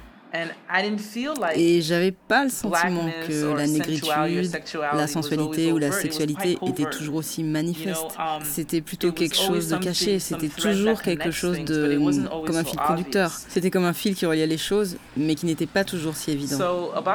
Et 1.55 1.81
j'avais 1.81 2.11
pas 2.11 2.43
le 2.43 2.49
sentiment 2.49 3.09
que 3.27 3.55
la 3.55 3.67
négritude, 3.67 4.51
la 4.93 5.07
sensualité 5.07 5.71
ou 5.71 5.77
la 5.77 5.91
sexualité 5.91 6.57
étaient 6.65 6.89
toujours 6.89 7.15
aussi 7.15 7.43
manifestes. 7.43 8.01
Um, 8.17 8.43
c'était 8.43 8.81
plutôt 8.81 9.11
quelque 9.11 9.35
chose 9.35 9.69
de 9.69 9.77
caché, 9.77 10.19
c'était 10.19 10.47
toujours 10.47 11.01
quelque 11.01 11.31
chose 11.31 11.63
de 11.63 11.97
comme 12.45 12.55
un 12.55 12.63
fil 12.63 12.79
conducteur. 12.79 13.31
C'était 13.47 13.69
comme 13.69 13.85
un 13.85 13.93
fil 13.93 14.15
qui 14.15 14.25
reliait 14.25 14.47
les 14.47 14.57
choses, 14.57 14.97
mais 15.15 15.35
qui 15.35 15.45
n'était 15.45 15.65
pas 15.65 15.83
toujours 15.83 16.15
si 16.15 16.31
évident. 16.31 16.57
Um, 16.59 17.05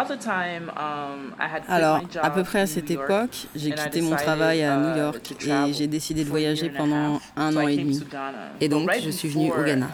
Alors, 1.69 2.03
à 2.23 2.31
peu 2.31 2.43
près 2.43 2.61
à 2.61 2.67
cette 2.67 2.91
époque, 2.91 3.47
j'ai 3.55 3.73
quitté 3.73 4.01
mon 4.01 4.17
travail 4.17 4.63
à 4.63 4.77
New 4.77 4.95
uh, 4.95 4.99
York 4.99 5.35
et 5.47 5.73
j'ai 5.73 5.87
décidé 5.87 6.25
de 6.25 6.29
voyager 6.29 6.71
pendant 6.71 7.21
un 7.37 7.57
an 7.57 7.69
et 7.69 7.77
demi. 7.77 8.03
Et 8.61 8.69
donc, 8.69 8.91
je 9.03 9.11
suis 9.11 9.29
venue 9.29 9.53
au 9.53 9.63
Ghana. 9.63 9.89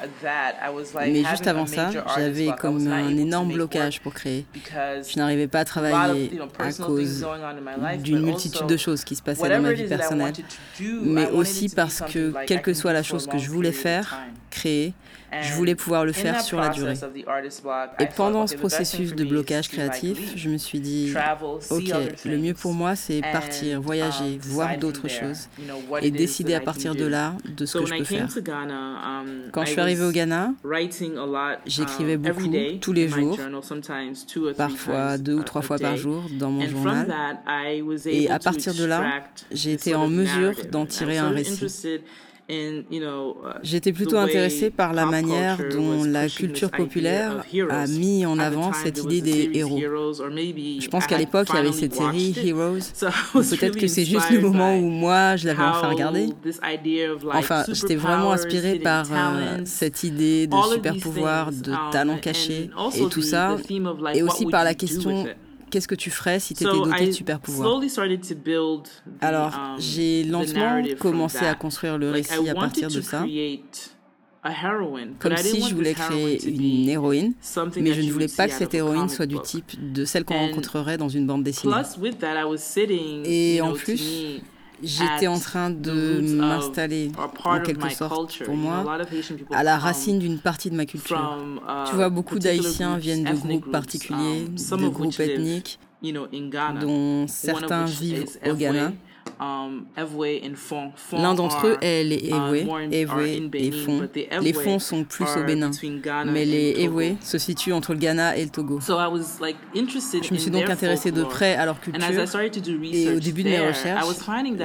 Mais 1.00 1.24
juste 1.24 1.46
avant 1.46 1.66
ça, 1.66 1.90
j'avais 2.16 2.50
comme 2.58 2.86
un 2.86 3.15
énorme 3.18 3.52
blocage 3.52 4.00
pour 4.00 4.14
créer. 4.14 4.46
Je 4.72 5.18
n'arrivais 5.18 5.48
pas 5.48 5.60
à 5.60 5.64
travailler 5.64 6.40
à 6.58 6.72
cause 6.72 7.26
d'une 7.98 8.20
multitude 8.20 8.66
de 8.66 8.76
choses 8.76 9.04
qui 9.04 9.16
se 9.16 9.22
passaient 9.22 9.48
dans 9.48 9.62
ma 9.62 9.72
vie 9.72 9.84
personnelle, 9.84 10.34
mais 10.80 11.28
aussi 11.30 11.68
parce 11.68 12.02
que, 12.02 12.32
quelle 12.46 12.62
que 12.62 12.74
soit 12.74 12.92
la 12.92 13.02
chose 13.02 13.26
que 13.26 13.38
je 13.38 13.50
voulais 13.50 13.72
faire, 13.72 14.18
créer, 14.50 14.94
je 15.42 15.52
voulais 15.54 15.74
pouvoir 15.74 16.04
le 16.04 16.12
faire 16.12 16.40
sur 16.40 16.60
la 16.60 16.68
durée. 16.68 16.94
Et 17.98 18.06
pendant 18.06 18.46
ce 18.46 18.56
processus 18.56 19.14
de 19.14 19.24
blocage 19.24 19.68
créatif, 19.68 20.32
je 20.36 20.48
me 20.48 20.58
suis 20.58 20.80
dit, 20.80 21.14
OK, 21.70 21.92
le 22.24 22.38
mieux 22.38 22.54
pour 22.54 22.72
moi, 22.72 22.96
c'est 22.96 23.20
partir, 23.20 23.80
voyager, 23.80 24.34
um, 24.34 24.40
voir 24.40 24.78
d'autres 24.78 25.08
choses 25.08 25.48
et 26.02 26.10
décider 26.10 26.54
à 26.54 26.60
partir 26.60 26.94
de 26.94 27.06
là 27.06 27.34
de 27.44 27.66
ce 27.66 27.78
que 27.78 27.86
je 27.86 27.94
peux 27.98 28.04
faire. 28.04 28.28
Um, 28.46 29.50
Quand 29.52 29.64
je 29.64 29.70
suis 29.70 29.80
arrivée 29.80 30.04
au 30.04 30.10
Ghana, 30.10 30.52
j'écrivais 31.66 32.14
um, 32.14 32.22
beaucoup, 32.22 32.50
tous 32.80 32.92
les 32.92 33.08
jours, 33.08 33.38
parfois 34.56 35.18
deux 35.18 35.34
ou 35.34 35.42
trois 35.42 35.62
fois 35.62 35.78
par 35.78 35.96
jour 35.96 36.24
dans 36.38 36.50
mon 36.50 36.68
journal. 36.68 37.08
Et 38.06 38.30
à 38.30 38.38
partir 38.38 38.74
de 38.74 38.84
là, 38.84 39.22
j'ai 39.50 39.72
été 39.72 39.94
en 39.94 40.08
mesure 40.08 40.54
d'en 40.70 40.86
tirer 40.86 41.18
un 41.18 41.30
récit. 41.30 42.00
Uh, 42.48 42.84
J'étais 43.64 43.92
plutôt 43.92 44.18
intéressée 44.18 44.70
par 44.70 44.92
la 44.92 45.04
manière 45.04 45.58
dont 45.68 46.04
la 46.04 46.28
culture 46.28 46.70
populaire 46.70 47.44
a 47.70 47.86
mis 47.88 48.24
en 48.24 48.38
avant 48.38 48.72
cette 48.72 49.02
idée 49.02 49.20
des 49.20 49.50
héros. 49.54 49.78
Je 49.78 50.88
pense 50.88 51.06
qu'à 51.06 51.18
l'époque, 51.18 51.48
il 51.50 51.56
y 51.56 51.58
avait 51.58 51.72
cette 51.72 51.94
série 51.94 52.34
Heroes. 52.44 52.78
Peut-être 53.32 53.76
que 53.76 53.88
c'est 53.88 54.04
juste 54.04 54.30
le 54.30 54.40
moment 54.40 54.76
où 54.76 54.88
moi, 54.88 55.34
je 55.36 55.46
l'avais 55.48 55.62
enfin 55.62 55.88
regardé. 55.88 56.28
Enfin, 57.32 57.64
j'étais 57.68 57.96
vraiment 57.96 58.32
inspirée 58.32 58.78
par 58.78 59.06
euh, 59.10 59.58
cette 59.64 60.04
idée 60.04 60.46
de 60.46 60.56
super 60.72 60.96
pouvoir, 60.98 61.50
de 61.50 61.72
um, 61.72 61.78
talent 61.90 62.18
caché 62.18 62.70
et 62.94 63.08
tout 63.08 63.22
ça. 63.22 63.56
Et 64.14 64.22
aussi 64.22 64.46
par 64.46 64.62
la 64.62 64.74
question 64.74 65.26
qu'est-ce 65.76 65.88
que 65.88 65.94
tu 65.94 66.10
ferais 66.10 66.40
si 66.40 66.54
tu 66.54 66.64
étais 66.64 66.72
doté 66.72 67.06
de 67.08 67.12
super 67.12 67.38
pouvoirs 67.38 67.82
Alors, 69.20 69.54
um, 69.54 69.76
j'ai 69.78 70.24
lentement 70.24 70.82
commencé 70.98 71.44
à 71.44 71.54
construire 71.54 71.98
le 71.98 72.10
récit 72.10 72.48
à 72.48 72.54
partir 72.54 72.88
de 72.88 73.02
ça. 73.02 73.26
Comme 75.18 75.36
si 75.36 75.68
je 75.68 75.74
voulais 75.74 75.92
créer 75.92 76.48
une 76.48 76.88
héroïne, 76.88 77.34
mais 77.76 77.92
je 77.92 78.00
ne 78.00 78.10
voulais 78.10 78.28
pas 78.34 78.48
que 78.48 78.54
cette 78.54 78.72
héroïne 78.72 79.10
soit 79.10 79.26
du 79.26 79.38
type 79.40 79.92
de 79.92 80.06
celle 80.06 80.24
qu'on 80.24 80.38
rencontrerait 80.38 80.96
dans 80.96 81.10
une 81.10 81.26
bande 81.26 81.44
dessinée. 81.44 81.74
Et 83.26 83.60
en 83.60 83.74
plus, 83.74 84.40
J'étais 84.82 85.26
en 85.26 85.38
train 85.38 85.70
de 85.70 86.20
m'installer, 86.36 87.10
en 87.44 87.60
quelque 87.60 87.88
sorte, 87.90 88.42
pour 88.44 88.56
moi, 88.56 88.84
à 89.50 89.62
la 89.62 89.78
racine 89.78 90.18
d'une 90.18 90.38
partie 90.38 90.70
de 90.70 90.76
ma 90.76 90.86
culture. 90.86 91.38
Uh, 91.38 91.88
tu 91.88 91.94
vois, 91.94 92.10
beaucoup 92.10 92.38
d'Haïtiens 92.38 92.98
viennent 92.98 93.24
de 93.24 93.34
groupes 93.34 93.70
particuliers, 93.70 94.46
um, 94.46 94.80
de 94.80 94.88
groupes 94.88 95.18
ethniques, 95.20 95.78
dont 96.80 97.26
certains 97.26 97.84
vivent 97.86 98.38
au 98.46 98.54
Ghana. 98.54 98.92
Um, 99.38 99.84
L'un 101.12 101.34
d'entre 101.34 101.66
eux 101.66 101.76
est 101.82 102.04
les 102.04 102.30
Ewe, 102.30 102.66
Ewe 102.90 103.50
et 103.52 103.70
Fon. 103.70 104.08
Les 104.40 104.52
Fonds 104.54 104.78
sont 104.78 105.04
plus 105.04 105.26
au 105.36 105.44
Bénin, 105.44 105.70
mais 106.24 106.46
les 106.46 106.84
Ewe 106.84 107.16
se 107.20 107.36
situent 107.36 107.74
entre 107.74 107.92
leGhana 107.92 108.36
et 108.38 108.44
le 108.44 108.50
Togo. 108.50 108.80
Je 108.80 110.32
me 110.32 110.38
suis 110.38 110.50
donc 110.50 110.70
intéressée 110.70 111.12
de 111.12 111.22
près 111.22 111.54
à 111.54 111.66
leur 111.66 111.80
culture 111.80 112.02
et 112.02 113.08
au 113.10 113.20
début 113.20 113.42
de 113.42 113.48
mes 113.48 113.68
recherches, 113.68 114.06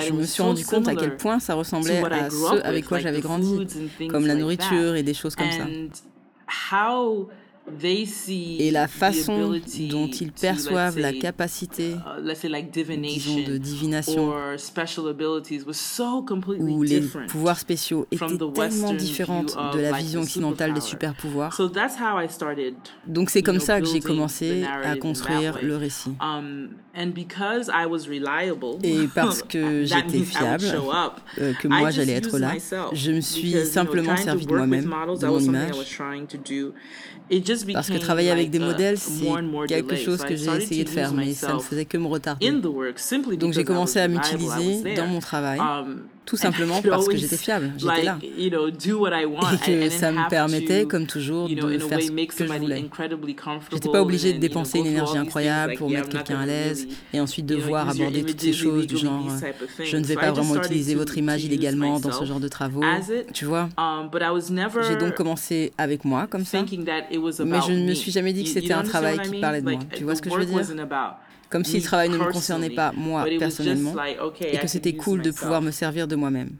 je 0.08 0.14
me 0.14 0.24
suis 0.24 0.42
rendu 0.42 0.66
compte 0.66 0.88
à 0.88 0.96
quel 0.96 1.18
point 1.18 1.40
ça 1.40 1.54
ressemblait 1.54 2.02
à 2.04 2.30
ceux 2.30 2.66
avec 2.66 2.86
quoi 2.86 3.00
j'avais 3.00 3.22
grandi, 3.22 3.68
comme 4.10 4.26
la 4.26 4.36
nourriture 4.36 4.96
et 4.96 5.04
des 5.04 5.14
choses 5.14 5.36
comme 5.36 5.52
ça. 5.52 5.66
Et 7.84 8.72
la 8.72 8.88
façon 8.88 9.60
dont 9.90 10.08
ils 10.08 10.32
perçoivent 10.32 10.98
la 10.98 11.14
capacité, 11.14 11.96
disons, 12.98 13.44
de 13.44 13.58
divination, 13.58 14.34
ou 16.60 16.84
les 16.84 17.02
pouvoirs 17.28 17.60
spéciaux 17.60 18.08
étaient 18.12 18.26
tellement 18.54 18.94
différentes 18.94 19.56
de 19.74 19.80
la 19.80 19.92
vision 19.94 20.22
occidentale 20.22 20.74
des 20.74 20.82
super-pouvoirs. 20.82 21.56
Donc 23.08 23.30
c'est 23.30 23.44
comme 23.44 23.60
ça 23.60 23.80
que 23.80 23.88
j'ai 23.88 24.00
commencé 24.00 24.64
à 24.84 24.96
construire 24.96 25.60
le 25.62 25.78
récit. 25.78 26.12
Et 28.84 29.08
parce 29.16 29.44
que 29.44 29.86
j'étais 29.86 30.20
fiable, 30.20 30.66
euh, 31.40 31.54
que 31.54 31.68
moi 31.68 31.92
j'allais 31.92 32.14
être 32.14 32.38
là, 32.38 32.54
je 32.94 33.12
me 33.12 33.22
suis 33.22 33.66
simplement 33.66 34.18
servi 34.18 34.46
de 34.46 34.54
moi-même, 34.54 34.86
de 34.86 35.28
mon 35.28 35.40
image. 35.40 35.76
Parce 37.74 37.90
que 37.90 37.98
travailler 37.98 38.32
avec 38.32 38.50
des 38.50 38.60
modèles, 38.60 38.98
c'est 38.98 39.28
quelque 39.68 39.96
chose 39.96 40.24
que 40.24 40.36
j'ai 40.36 40.52
essayé 40.58 40.84
de 40.84 40.90
faire, 40.90 41.14
mais 41.14 41.34
ça 41.34 41.54
ne 41.54 41.60
faisait 41.60 41.86
que 41.86 41.98
me 41.98 42.08
retarder. 42.08 42.52
Donc 42.52 43.54
j'ai 43.54 43.64
commencé 43.64 44.00
à 44.00 44.08
m'utiliser 44.08 44.96
dans 44.96 45.08
mon 45.08 45.20
travail, 45.20 45.60
um, 45.60 46.04
tout 46.32 46.38
simplement 46.38 46.82
parce 46.82 47.10
que 47.10 47.18
j'étais 47.18 47.36
fiable, 47.36 47.74
j'étais 47.78 48.04
là. 48.04 48.18
Et 48.22 48.50
que 48.50 49.90
ça 49.90 50.14
me 50.14 50.30
permettait, 50.30 50.86
comme 50.86 51.06
toujours, 51.06 51.50
de 51.50 51.78
faire 51.78 52.02
ce 52.02 52.10
que 52.10 52.48
je 52.48 52.54
voulais. 52.54 52.86
J'étais 53.74 53.90
pas 53.90 54.02
obligé 54.02 54.32
de 54.32 54.38
dépenser 54.38 54.80
une 54.80 54.86
énergie 54.86 55.18
incroyable 55.18 55.74
pour 55.78 55.90
mettre 55.90 56.08
quelqu'un 56.08 56.40
à 56.40 56.46
l'aise 56.46 56.88
et 57.14 57.20
ensuite 57.20 57.46
devoir 57.46 57.90
aborder 57.90 58.24
toutes 58.24 58.40
ces 58.40 58.54
choses 58.54 58.88
du 58.88 58.96
genre 58.96 59.28
euh, 59.30 59.84
je 59.84 59.98
ne 59.98 60.04
vais 60.06 60.16
pas 60.16 60.32
vraiment 60.32 60.56
utiliser 60.56 60.96
votre 60.96 61.18
image 61.18 61.44
illégalement 61.44 62.00
dans 62.00 62.14
ce 62.14 62.24
genre 62.24 62.40
de 62.40 62.48
travaux. 62.48 62.82
Tu 63.34 63.44
vois 63.44 63.68
um, 63.78 64.10
J'ai 64.88 64.96
donc 64.96 65.16
commencé 65.16 65.74
avec 65.78 66.06
moi 66.06 66.28
comme 66.28 66.46
ça, 66.46 66.64
mais 66.64 67.60
je 67.62 67.74
ne 67.74 67.90
me 67.90 67.94
suis 67.94 68.12
jamais 68.12 68.32
dit 68.32 68.46
que 68.46 68.50
c'était 68.50 68.74
un 68.74 68.84
travail 68.84 69.20
qui 69.20 69.42
parlait 69.42 69.62
de 69.62 69.70
moi. 69.70 69.82
Tu 69.94 70.06
vois 70.06 70.16
ce 70.16 70.22
que 70.22 70.30
je 70.30 70.36
veux 70.36 70.46
dire? 70.46 70.66
Comme 71.52 71.64
si 71.66 71.78
le 71.78 71.84
travail 71.84 72.10
ne 72.10 72.18
me 72.18 72.32
concernait 72.32 72.70
pas 72.72 72.92
moi 72.96 73.26
personnellement 73.38 73.94
et 74.40 74.58
que 74.58 74.68
c'était 74.68 74.94
cool 74.94 75.22
de 75.22 75.32
pouvoir 75.32 75.62
me 75.62 75.72
servir 75.72 76.08
de 76.08 76.16
moi-même. 76.16 76.56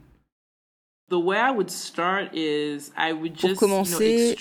Pour 3.40 3.54
commencer, 3.58 4.36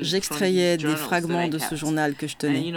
j'extrayais 0.00 0.76
des 0.78 0.96
fragments 0.96 1.48
de 1.48 1.58
ce 1.58 1.74
journal 1.74 2.14
que 2.14 2.26
je 2.26 2.36
tenais, 2.36 2.72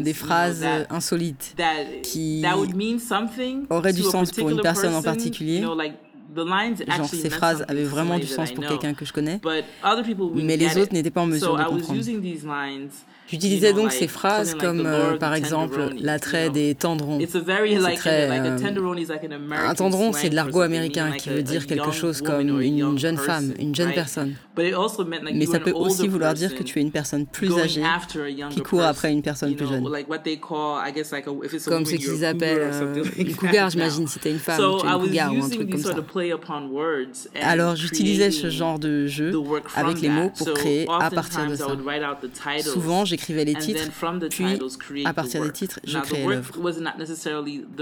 des 0.00 0.14
phrases 0.14 0.64
insolites 0.88 1.56
qui 2.02 2.42
auraient 3.68 3.92
du 3.92 4.02
sens 4.02 4.32
pour 4.32 4.48
une 4.48 4.60
personne 4.60 4.94
en 4.94 5.02
particulier. 5.02 5.60
Genre, 5.60 7.06
ces 7.06 7.30
phrases 7.30 7.64
avaient 7.68 7.84
vraiment 7.84 8.18
du 8.18 8.26
sens 8.26 8.52
pour 8.52 8.64
quelqu'un 8.64 8.94
que 8.94 9.04
je 9.04 9.12
connais, 9.12 9.40
mais 10.34 10.56
les 10.56 10.78
autres 10.78 10.92
n'étaient 10.94 11.10
pas 11.10 11.22
en 11.22 11.26
mesure 11.26 11.56
de 11.56 11.64
comprendre. 11.64 12.00
J'utilisais 13.30 13.72
donc 13.72 13.92
ces 13.92 14.08
phrases 14.08 14.54
comme, 14.54 14.84
euh, 14.86 15.16
par 15.16 15.34
exemple, 15.34 15.90
l'attrait 16.00 16.50
des 16.50 16.74
tendrons. 16.74 17.18
Très, 17.96 18.30
euh, 18.30 18.56
un 19.52 19.74
tendron, 19.74 20.12
c'est 20.12 20.30
de 20.30 20.34
l'argot 20.34 20.60
américain 20.60 21.12
qui 21.12 21.30
veut 21.30 21.42
dire 21.42 21.66
quelque 21.66 21.92
chose 21.92 22.22
comme 22.22 22.60
une 22.60 22.98
jeune 22.98 23.16
femme, 23.18 23.52
une 23.58 23.74
jeune 23.74 23.92
personne. 23.92 24.34
Mais 24.56 25.46
ça 25.46 25.60
peut 25.60 25.72
aussi 25.72 26.08
vouloir 26.08 26.34
dire 26.34 26.54
que 26.54 26.62
tu 26.62 26.78
es 26.78 26.82
une 26.82 26.90
personne 26.90 27.26
plus 27.26 27.56
âgée 27.58 27.82
qui 28.50 28.60
court 28.60 28.82
après 28.82 29.12
une 29.12 29.22
personne 29.22 29.54
plus 29.54 29.66
jeune. 29.66 29.84
Comme 31.66 31.84
ce 31.86 31.94
qu'ils 31.96 32.24
appellent 32.24 32.70
euh, 32.72 33.04
une 33.16 33.34
cougar, 33.34 33.70
j'imagine, 33.70 34.06
si 34.06 34.18
tu 34.18 34.28
es 34.28 34.32
une 34.32 34.38
femme, 34.38 34.60
tu 34.80 34.86
es 34.86 34.90
une 34.90 35.00
cougar 35.00 35.32
ou 35.34 35.44
un 35.44 35.48
truc 35.48 35.70
comme 35.70 35.80
ça. 35.80 35.94
Alors 37.42 37.76
j'utilisais 37.76 38.30
ce 38.30 38.48
genre 38.48 38.78
de 38.78 39.06
jeu 39.06 39.32
avec 39.74 40.00
les 40.00 40.08
mots 40.08 40.30
pour 40.36 40.52
créer 40.54 40.86
à 40.88 41.10
partir 41.10 41.46
de 41.46 41.54
ça. 41.56 41.66
Souvent, 42.62 43.04
j'ai 43.04 43.17
j'écrivais 43.18 43.44
les 43.44 43.54
titres, 43.54 43.90
puis 44.30 45.04
à 45.04 45.12
partir 45.12 45.42
des 45.42 45.50
titres, 45.50 45.80
je 45.84 45.98
créais 45.98 46.26
l'œuvre. 46.26 46.52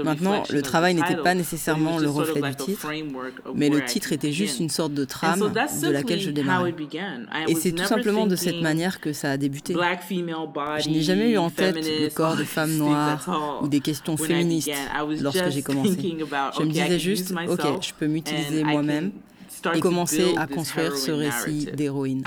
Maintenant, 0.03 0.43
le 0.49 0.61
travail 0.61 0.95
n'était 0.95 1.17
pas 1.17 1.35
nécessairement 1.35 1.99
le 1.99 2.09
reflet 2.09 2.41
du 2.41 2.55
titre, 2.55 2.87
mais 3.55 3.69
le 3.69 3.83
titre 3.85 4.13
était 4.13 4.31
juste 4.31 4.59
une 4.59 4.69
sorte 4.69 4.93
de 4.93 5.05
trame 5.05 5.39
de 5.39 5.89
laquelle 5.89 6.19
je 6.19 6.31
démarrais. 6.31 6.73
Et 7.47 7.55
c'est 7.55 7.71
tout 7.71 7.85
simplement 7.85 8.27
de 8.27 8.35
cette 8.35 8.61
manière 8.61 8.99
que 8.99 9.13
ça 9.13 9.31
a 9.31 9.37
débuté. 9.37 9.73
Je 9.73 10.89
n'ai 10.89 11.01
jamais 11.01 11.31
eu 11.31 11.37
en 11.37 11.49
tête 11.49 11.75
le 11.75 12.09
corps 12.09 12.35
de 12.35 12.43
femmes 12.43 12.75
noires 12.77 13.59
ou 13.61 13.67
des 13.67 13.79
questions 13.79 14.17
féministes 14.17 14.71
lorsque 15.21 15.49
j'ai 15.49 15.61
commencé. 15.61 16.17
Je 16.57 16.63
me 16.63 16.71
disais 16.71 16.99
juste, 16.99 17.33
ok, 17.47 17.81
je 17.81 17.93
peux 17.93 18.07
m'utiliser 18.07 18.63
moi-même 18.63 19.11
et 19.73 19.79
commencer 19.79 20.33
à 20.37 20.47
construire 20.47 20.95
ce 20.97 21.11
récit 21.11 21.67
d'héroïne. 21.73 22.23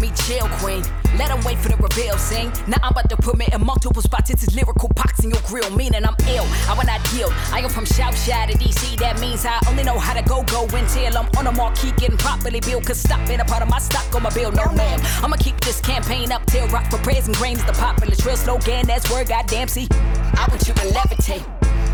Chill, 0.00 0.48
queen. 0.58 0.82
Let 1.16 1.28
them 1.28 1.40
wait 1.44 1.58
for 1.58 1.68
the 1.68 1.76
reveal, 1.76 2.16
sing. 2.18 2.50
Now 2.66 2.78
I'm 2.82 2.92
about 2.92 3.08
to 3.10 3.16
put 3.16 3.36
me 3.36 3.46
in 3.52 3.64
multiple 3.64 4.02
spots. 4.02 4.30
It's 4.30 4.42
his 4.42 4.54
lyrical 4.54 4.88
pox 4.96 5.24
in 5.24 5.30
your 5.30 5.40
grill, 5.46 5.70
meaning 5.70 6.04
I'm 6.04 6.16
ill. 6.28 6.46
I 6.68 6.74
will 6.76 6.86
not 6.86 7.02
deal. 7.10 7.28
I 7.52 7.60
am 7.60 7.70
from 7.70 7.86
South 7.86 8.14
of 8.14 8.58
DC. 8.58 8.98
That 8.98 9.20
means 9.20 9.44
I 9.44 9.58
only 9.68 9.84
know 9.84 9.98
how 9.98 10.14
to 10.14 10.22
go, 10.22 10.42
go 10.44 10.64
until 10.76 11.18
I'm 11.18 11.28
on 11.36 11.46
a 11.46 11.52
marquee 11.52 11.92
getting 11.96 12.16
properly 12.16 12.60
built. 12.60 12.86
Cause 12.86 12.98
stop 12.98 13.26
being 13.28 13.40
a 13.40 13.44
part 13.44 13.62
of 13.62 13.68
my 13.68 13.78
stock 13.78 14.12
on 14.14 14.22
my 14.22 14.30
bill, 14.30 14.52
no 14.52 14.66
ma'am. 14.72 15.00
I'ma 15.22 15.36
keep 15.36 15.58
this 15.60 15.80
campaign 15.80 16.32
up 16.32 16.44
till 16.46 16.66
rock 16.68 16.90
for 16.90 16.98
prayers 16.98 17.26
and 17.26 17.36
grains. 17.36 17.64
The 17.64 17.72
popular 17.72 18.16
trill 18.16 18.36
slogan, 18.36 18.86
that's 18.86 19.10
word, 19.10 19.28
goddamn, 19.28 19.68
see. 19.68 19.88
I 19.90 20.46
want 20.50 20.66
you 20.66 20.74
to 20.74 20.86
levitate. 20.90 21.44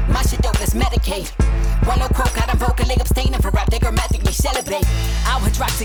My 0.09 0.23
shit 0.23 0.41
dope, 0.43 0.59
let's 0.59 0.75
medicate. 0.75 1.31
No 1.99 2.09
quote, 2.09 2.35
got 2.35 2.49
I'm 2.49 2.59
vocally 2.59 2.95
abstaining 2.95 3.41
for 3.41 3.51
rap, 3.51 3.69
they 3.71 3.79
grammatically 3.79 4.33
celebrate. 4.33 4.85
I'll 5.27 5.41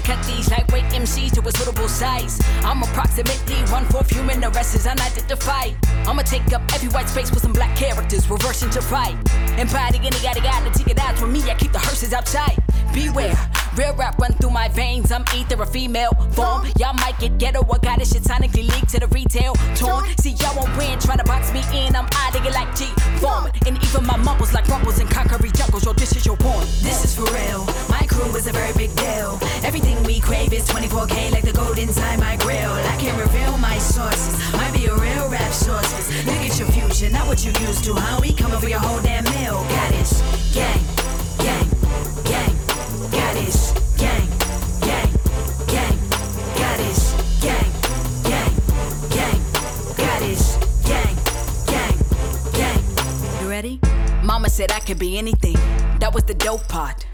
cut 0.06 0.24
these 0.26 0.52
lightweight 0.52 0.86
MCs 0.86 1.32
to 1.34 1.42
a 1.48 1.52
suitable 1.52 1.88
size. 1.88 2.40
I'm 2.64 2.84
approximately 2.84 3.56
one 3.72 3.86
fourth 3.86 4.10
human, 4.10 4.40
the 4.40 4.50
rest 4.52 4.76
is 4.76 4.86
unidentified. 4.86 5.76
I'ma 6.08 6.22
take 6.22 6.54
up 6.54 6.62
every 6.74 6.90
white 6.90 7.10
space 7.10 7.32
with 7.32 7.42
some 7.42 7.54
black 7.54 7.76
characters, 7.76 8.30
reversing 8.30 8.70
to 8.72 8.82
pride. 8.82 9.18
Embodying 9.58 10.12
the 10.12 10.20
yada 10.22 10.42
yada, 10.42 10.70
take 10.72 10.88
it 10.88 11.00
out 11.00 11.18
for 11.18 11.28
me, 11.28 11.42
I 11.50 11.56
keep 11.56 11.72
the 11.72 11.80
hearses 11.80 12.14
outside. 12.14 12.58
Beware, 12.94 13.36
real 13.76 13.94
rap 13.96 14.18
run 14.18 14.32
through 14.34 14.52
my 14.52 14.68
veins, 14.70 15.12
I'm 15.12 15.26
either 15.36 15.62
a 15.62 15.66
female 15.66 16.12
form. 16.32 16.68
Y'all 16.80 16.94
might 16.94 17.18
get 17.20 17.38
ghetto, 17.38 17.62
I 17.72 17.78
got 17.80 18.00
this 18.00 18.14
shit 18.14 18.24
sonically 18.24 18.68
leaked 18.68 18.90
to 18.90 19.00
the 19.00 19.08
retail 19.08 19.54
torn. 19.76 20.06
See, 20.18 20.32
y'all 20.32 20.56
won't 20.56 20.76
win, 20.78 21.00
trying 21.00 21.20
to 21.20 21.24
box 21.24 21.52
me 21.54 21.62
in, 21.74 21.96
I'm 21.96 22.08
out 22.14 22.36
of 22.36 22.46
it 22.46 22.54
like 22.54 22.74
G. 22.76 22.86
Form, 23.20 23.52
and 23.66 23.82
even 23.84 24.06
my 24.06 24.18
mumbles 24.18 24.54
like 24.54 24.68
rumbles 24.68 25.00
in 25.00 25.08
concrete 25.08 25.54
jungles, 25.54 25.86
yo, 25.86 25.94
this 25.94 26.16
is 26.16 26.26
your 26.26 26.38
porn. 26.38 26.66
This 26.82 27.04
is 27.04 27.16
for 27.16 27.26
real, 27.34 27.66
my 27.90 28.06
crew 28.08 28.34
is 28.36 28.48
a 28.48 28.52
very 28.52 28.74
big 28.74 28.96
deal. 28.96 29.40
Everything 29.64 30.02
we 30.04 30.20
crave 30.20 30.54
is 30.54 30.68
24K 30.68 31.32
like 31.32 31.44
the 31.44 31.54
gold 31.54 31.78
inside 31.78 32.20
my 32.20 32.38
grill. 32.38 32.72
I 32.72 32.98
can't 33.00 33.18
reveal 33.20 33.58
my 33.58 33.78
sources, 33.78 34.40
might 34.54 34.74
be 34.74 34.86
a 34.86 34.96
real 34.96 35.30
rap 35.30 35.52
sources. 35.52 36.26
Look 36.26 36.38
at 36.38 36.58
your 36.58 36.70
future, 36.70 37.10
not 37.12 37.28
what 37.28 37.44
you 37.46 37.52
used 37.68 37.84
to, 37.86 37.94
how 37.96 38.20
we 38.22 38.34
come 38.34 38.52
over 38.52 38.70
your 38.70 38.80
whole 38.80 39.02
damn 39.02 39.24
meal. 39.36 39.64
Got 39.68 39.92
it, 39.94 40.10
gang, 40.54 40.84
gang, 41.40 41.65
ready? 53.56 53.80
Mama 54.22 54.50
said 54.50 54.70
I 54.70 54.82
could 54.82 55.00
be 55.00 55.18
anything. 55.18 55.54
That 56.00 56.14
was 56.14 56.26
the 56.26 56.34
dope 56.34 56.68
part. 56.68 57.06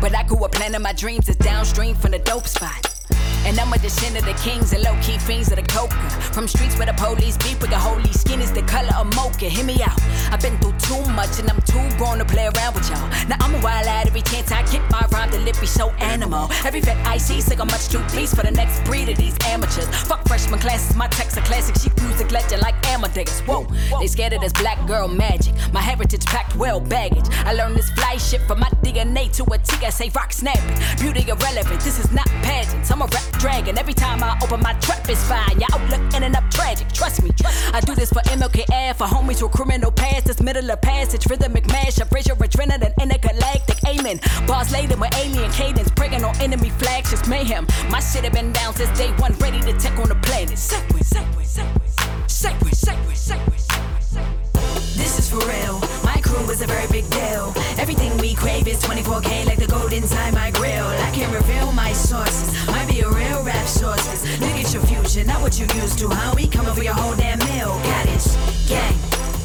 But 0.00 0.14
I 0.14 0.22
grew 0.22 0.44
up 0.44 0.52
planning 0.52 0.80
my 0.80 0.92
dreams 0.92 1.28
is 1.28 1.34
downstream 1.34 1.96
from 1.96 2.12
the 2.12 2.20
dope 2.20 2.46
spot. 2.46 2.97
And 3.46 3.58
I'm 3.58 3.72
a 3.72 3.78
descendant 3.78 4.26
of 4.26 4.36
the 4.36 4.42
kings 4.42 4.72
and 4.72 4.82
low 4.82 4.96
key 5.02 5.18
fiends 5.18 5.50
of 5.50 5.56
the 5.56 5.62
coca. 5.62 5.96
From 6.34 6.46
streets 6.48 6.76
where 6.76 6.86
the 6.86 6.94
police 6.94 7.36
beat 7.36 7.60
with 7.60 7.70
the 7.70 7.78
holy 7.78 8.12
skin 8.12 8.40
is 8.40 8.52
the 8.52 8.62
color 8.62 8.94
of 8.96 9.14
mocha. 9.14 9.46
Hear 9.46 9.64
me 9.64 9.82
out. 9.82 10.00
I've 10.30 10.40
been 10.40 10.58
through 10.58 10.76
too 10.78 11.02
much 11.12 11.38
and 11.38 11.50
I'm 11.50 11.60
too 11.62 11.96
grown 11.96 12.18
to 12.18 12.24
play 12.24 12.48
around 12.54 12.74
with 12.74 12.88
y'all. 12.90 13.08
Now 13.28 13.36
I'm 13.40 13.54
a 13.54 13.60
wild 13.60 13.86
lad 13.86 14.06
every 14.06 14.22
chance 14.22 14.52
I 14.52 14.62
get 14.70 14.82
my 14.90 15.06
rhyme, 15.10 15.30
be 15.30 15.66
so 15.66 15.90
animal. 15.98 16.48
Every 16.64 16.80
vet 16.80 16.96
I 17.06 17.18
see, 17.18 17.40
sick 17.40 17.60
of 17.60 17.66
much 17.70 17.88
too 17.88 18.00
please 18.08 18.34
for 18.34 18.42
the 18.42 18.50
next 18.50 18.84
breed 18.84 19.08
of 19.08 19.16
these 19.16 19.36
amateurs. 19.46 19.88
Fuck 20.06 20.26
freshman 20.26 20.60
classes, 20.60 20.96
my 20.96 21.08
texts 21.08 21.38
are 21.38 21.42
classic. 21.42 21.76
She 21.76 21.90
music 22.02 22.30
legend 22.32 22.62
like 22.62 22.74
Amadeus. 22.88 23.40
Whoa, 23.40 23.66
they 24.00 24.06
scared 24.06 24.32
of 24.32 24.40
this 24.40 24.52
black 24.52 24.84
girl 24.86 25.08
magic. 25.08 25.54
My 25.72 25.80
heritage 25.80 26.24
packed 26.24 26.56
well 26.56 26.80
baggage. 26.80 27.26
I 27.44 27.52
learned 27.54 27.76
this 27.76 27.90
fly 27.90 28.16
shit 28.16 28.42
from 28.42 28.60
my 28.60 28.68
DNA 28.82 29.30
to 29.36 29.44
a 29.52 29.58
T. 29.58 29.84
I 29.84 29.90
say 29.90 30.10
rock 30.14 30.32
snapping. 30.32 30.78
Beauty 30.98 31.28
irrelevant, 31.28 31.80
this 31.80 31.98
is 31.98 32.10
not 32.12 32.28
pageants. 32.42 32.90
I'm 32.90 33.02
a 33.02 33.06
rap 33.06 33.37
dragon. 33.38 33.78
Every 33.78 33.94
time 33.94 34.22
I 34.22 34.38
open 34.42 34.60
my 34.60 34.74
trap, 34.74 35.08
it's 35.08 35.22
fine. 35.24 35.58
Your 35.58 35.68
outlook 35.72 36.00
ending 36.14 36.34
up 36.34 36.48
tragic. 36.50 36.88
Trust 36.92 37.22
me. 37.22 37.30
I 37.72 37.80
do 37.80 37.94
this 37.94 38.10
for 38.10 38.20
MLKF, 38.22 38.96
for 38.96 39.06
homies 39.06 39.42
with 39.42 39.52
criminal 39.52 39.90
past. 39.90 40.26
This 40.26 40.42
middle 40.42 40.70
of 40.70 40.80
passage, 40.80 41.26
rhythmic 41.26 41.66
mash, 41.68 41.98
a 41.98 42.04
bridge 42.04 42.28
of 42.28 42.38
adrenaline, 42.38 42.94
intergalactic 43.00 43.78
aiming. 43.86 44.20
Bars 44.46 44.72
laden 44.72 45.00
with 45.00 45.14
alien 45.16 45.50
cadence, 45.52 45.90
breaking 45.90 46.24
on 46.24 46.36
enemy 46.40 46.70
flags, 46.70 47.10
just 47.10 47.28
mayhem. 47.28 47.66
My 47.90 48.00
shit 48.00 48.24
have 48.24 48.32
been 48.32 48.52
down 48.52 48.74
since 48.74 48.96
day 48.98 49.10
one, 49.18 49.32
ready 49.34 49.60
to 49.60 49.72
take 49.78 49.98
on 49.98 50.08
the 50.08 50.16
planet. 50.16 50.58
Segway, 50.58 51.02
segway, 51.02 51.46
segway, 51.46 51.88
segway, 52.26 52.74
segway, 52.74 53.16
segway, 53.16 53.60
segway. 53.60 54.96
This 54.96 55.18
is 55.18 55.30
for 55.30 55.46
real. 55.46 55.97
Crew 56.28 56.50
is 56.50 56.60
a 56.60 56.66
very 56.66 56.86
big 56.88 57.08
deal. 57.08 57.54
Everything 57.78 58.14
we 58.18 58.34
crave 58.34 58.68
is 58.68 58.82
24K, 58.82 59.46
like 59.46 59.58
the 59.58 59.66
gold 59.66 59.94
inside 59.94 60.34
my 60.34 60.50
grill. 60.50 60.86
I 60.86 61.10
can 61.12 61.32
reveal 61.32 61.72
my 61.72 61.94
sources. 61.94 62.52
Might 62.66 62.86
be 62.86 63.00
a 63.00 63.08
real 63.08 63.42
rap 63.42 63.66
sources. 63.66 64.22
Look 64.38 64.50
at 64.50 64.70
your 64.74 64.82
future, 64.82 65.24
not 65.24 65.40
what 65.40 65.58
you 65.58 65.66
used 65.80 65.98
to. 66.00 66.08
How 66.10 66.34
we 66.34 66.46
coming 66.46 66.74
for 66.74 66.82
your 66.82 66.92
whole 66.92 67.16
damn 67.16 67.38
meal? 67.38 67.68
Got 67.68 68.06
it, 68.08 68.36
gang, 68.68 68.98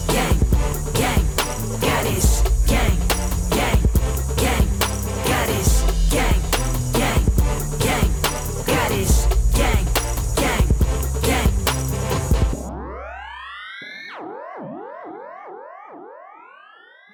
gang, 0.07 0.37
gang, 0.93 1.25
got 1.79 2.05
it, 2.05 2.52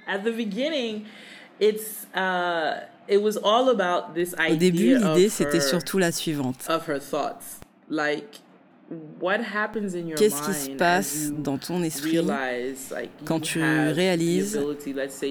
At 0.09 0.23
the 0.23 0.31
beginning, 0.31 1.03
it's 1.59 2.07
uh, 2.15 2.85
it 3.07 3.21
was 3.21 3.37
all 3.43 3.69
about 3.69 4.15
this 4.15 4.33
Au 4.39 4.55
début, 4.55 4.95
idea 4.95 4.97
l'idée, 4.97 5.25
of 5.27 5.31
c'était 5.31 5.57
her, 5.57 5.61
surtout 5.61 5.99
la 5.99 6.11
suivante. 6.11 6.65
of 6.67 6.87
her 6.87 6.99
thoughts. 6.99 7.59
Like, 7.89 8.39
what 9.19 9.41
happens 9.41 9.93
in 9.93 10.07
your 10.07 10.17
Qu'est-ce 10.17 10.41
qui 10.41 10.53
se 10.53 10.67
mind 10.69 10.77
passe 10.79 11.31
dans 11.31 11.57
ton 11.57 11.83
esprit 11.83 12.19
quand 13.25 13.39
tu 13.39 13.61
réalises 13.61 14.59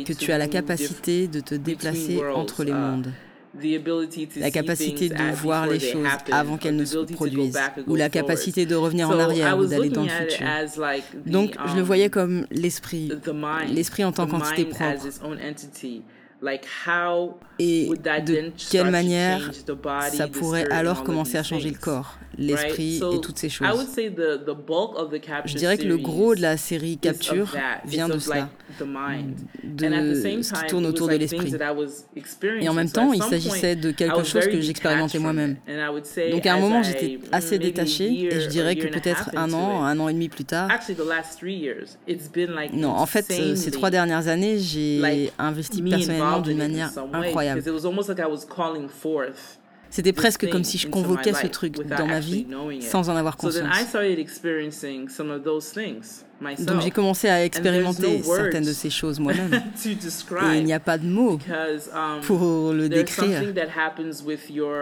que 0.05 0.13
tu 0.13 0.33
as 0.33 0.39
la 0.39 0.49
capacité 0.49 1.27
de 1.27 1.41
te 1.41 1.55
déplacer 1.57 2.21
entre 2.35 2.63
les 2.65 2.71
uh, 2.73 2.75
mondes? 2.75 3.13
La 4.37 4.51
capacité 4.51 5.09
de 5.09 5.35
voir 5.35 5.67
les 5.67 5.81
choses 5.81 6.07
avant 6.31 6.57
qu'elles 6.57 6.77
ne 6.77 6.85
se 6.85 6.99
produisent, 6.99 7.59
ou 7.87 7.97
la 7.97 8.09
capacité 8.09 8.67
de 8.67 8.75
revenir 8.75 9.09
en 9.09 9.19
arrière 9.19 9.59
ou 9.59 9.67
d'aller 9.67 9.91
dans 9.91 10.05
le 10.05 10.09
futur. 10.09 10.47
Donc, 11.27 11.55
je 11.67 11.75
le 11.75 11.81
um, 11.81 11.87
voyais 11.87 12.11
comme 12.11 12.47
l'esprit, 12.51 13.11
l'esprit 13.69 14.05
en 14.05 14.13
tant 14.13 14.27
qu'entité 14.27 14.65
propre. 14.65 15.07
Et 17.59 17.89
de 17.89 18.53
quelle 18.71 18.91
manière 18.91 19.51
ça 20.13 20.29
pourrait 20.29 20.71
alors 20.71 21.03
commencer 21.03 21.37
à 21.37 21.43
changer 21.43 21.71
le 21.71 21.79
corps, 21.79 22.19
l'esprit 22.37 22.99
et 22.99 23.21
toutes 23.21 23.39
ces 23.39 23.49
I 23.49 23.51
choses. 23.51 23.77
would 23.77 23.89
say 23.89 24.11
the, 24.11 24.45
the 24.45 24.55
bulk 24.55 24.97
of 24.97 25.11
the 25.11 25.21
capture 25.21 25.49
Je 25.49 25.57
dirais 25.57 25.77
que 25.77 25.87
le 25.87 25.97
gros 25.97 26.35
de 26.37 26.41
la 26.41 26.57
série 26.57 26.99
Capture 26.99 27.57
vient 27.85 28.09
de 28.09 28.19
cela, 28.19 28.49
de 28.79 28.85
And 28.85 29.93
at 29.93 30.03
the 30.03 30.15
same 30.15 30.43
ce 30.43 30.53
qui 30.53 30.67
tourne 30.67 30.87
autour 30.87 31.09
de 31.09 31.17
l'esprit. 31.17 31.51
that 31.53 31.73
I 31.73 31.77
was 31.77 32.05
experiencing. 32.17 32.67
Et 32.67 32.69
en 32.69 32.75
même 32.75 32.91
temps, 32.91 33.13
il 33.13 33.23
s'agissait 33.23 33.75
de 33.77 33.91
quelque 33.91 34.23
chose 34.23 34.47
que 34.47 34.61
j'expérimentais 34.61 35.19
moi-même. 35.19 35.53
it. 35.67 35.75
And 35.75 35.85
I 35.85 35.89
would 35.91 36.07
say 36.07 36.31
Donc 36.31 36.47
à 36.47 36.55
un 36.55 36.61
moment, 36.61 36.83
j'étais 36.83 37.19
mm, 37.19 37.29
assez 37.33 37.59
détachée 37.59 38.25
et 38.27 38.41
je 38.41 38.49
dirais 38.49 38.77
que 38.77 38.87
peut-être 38.87 39.31
un 39.37 39.53
an, 39.53 39.85
un 39.85 39.99
an 39.99 40.09
et 40.09 40.13
demi 40.13 40.29
plus 40.29 40.45
tard. 40.45 40.69
Non, 42.73 42.91
en 42.91 43.07
fait, 43.07 43.27
euh, 43.31 43.57
ces 43.57 43.71
trois 43.71 43.91
dernières 43.91 44.29
années, 44.29 44.59
j'ai 44.59 45.33
investi 45.39 45.83
me 45.83 45.91
personnellement 45.91 46.28
d'une 46.43 46.59
manière 46.59 46.91
incroyable. 47.13 47.63
C'était 49.91 50.13
presque 50.13 50.49
comme 50.51 50.65
si 50.65 50.77
je 50.77 50.87
convoquais 50.89 51.33
ce 51.33 51.47
truc 51.47 51.75
dans 51.87 52.07
ma 52.07 52.21
vie 52.21 52.47
sans 52.81 53.09
en 53.09 53.17
avoir 53.17 53.37
conscience. 53.37 53.67
Donc 56.41 56.83
j'ai 56.83 56.91
commencé 56.91 57.29
à 57.29 57.45
expérimenter 57.45 58.23
certaines 58.23 58.65
de 58.65 58.73
ces 58.73 58.91
choses 58.91 59.19
moi-même. 59.19 59.51
Et 60.53 60.59
il 60.59 60.65
n'y 60.65 60.73
a 60.73 60.81
pas 60.81 60.99
de 60.99 61.07
mots 61.07 61.39
um, 61.93 62.21
pour 62.23 62.73
le 62.73 62.89
décrire. 62.89 63.43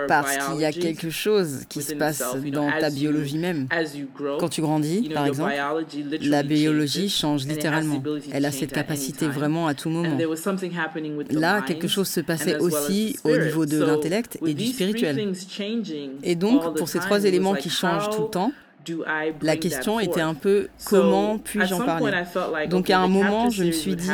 Parce 0.09 0.37
qu'il 0.37 0.61
y 0.61 0.64
a 0.64 0.73
quelque 0.73 1.11
chose 1.11 1.64
qui 1.69 1.83
se 1.83 1.95
passe 1.95 2.23
dans 2.53 2.71
ta 2.79 2.90
biologie 2.90 3.38
même. 3.38 3.69
Quand 4.38 4.49
tu 4.49 4.61
grandis, 4.61 5.11
par 5.12 5.27
exemple, 5.27 5.55
la 6.23 6.42
biologie 6.42 7.09
change 7.09 7.47
littéralement. 7.47 8.03
Elle 8.33 8.45
a 8.45 8.53
cette 8.53 8.73
capacité 8.73 9.29
vraiment 9.29 9.66
à 9.66 9.75
tout 9.75 9.90
moment. 9.90 10.16
Là, 11.31 11.62
quelque 11.62 11.88
chose 11.88 12.09
se 12.09 12.21
passait 12.21 12.59
aussi 12.59 13.19
au 13.25 13.37
niveau 13.37 13.66
de 13.66 13.83
l'intellect 13.83 14.38
et 14.47 14.55
du 14.55 14.66
spirituel. 14.66 15.33
Et 16.23 16.35
donc, 16.35 16.77
pour 16.77 16.88
ces 16.88 16.99
trois 16.99 17.25
éléments 17.25 17.55
qui 17.55 17.71
changent 17.71 18.11
tout 18.11 18.23
le 18.23 18.29
temps, 18.29 18.53
la 19.42 19.57
question 19.57 20.01
était 20.01 20.20
un 20.20 20.35
peu 20.35 20.68
comment 20.85 21.38
puis-je 21.38 21.75
en 21.75 21.85
parler? 21.85 22.12
Donc 22.68 22.90
à 22.90 23.01
un 23.01 23.09
moment, 23.09 23.51
je 23.51 23.64
me 23.64 23.72
suis 23.72 23.96
dit, 23.96 24.11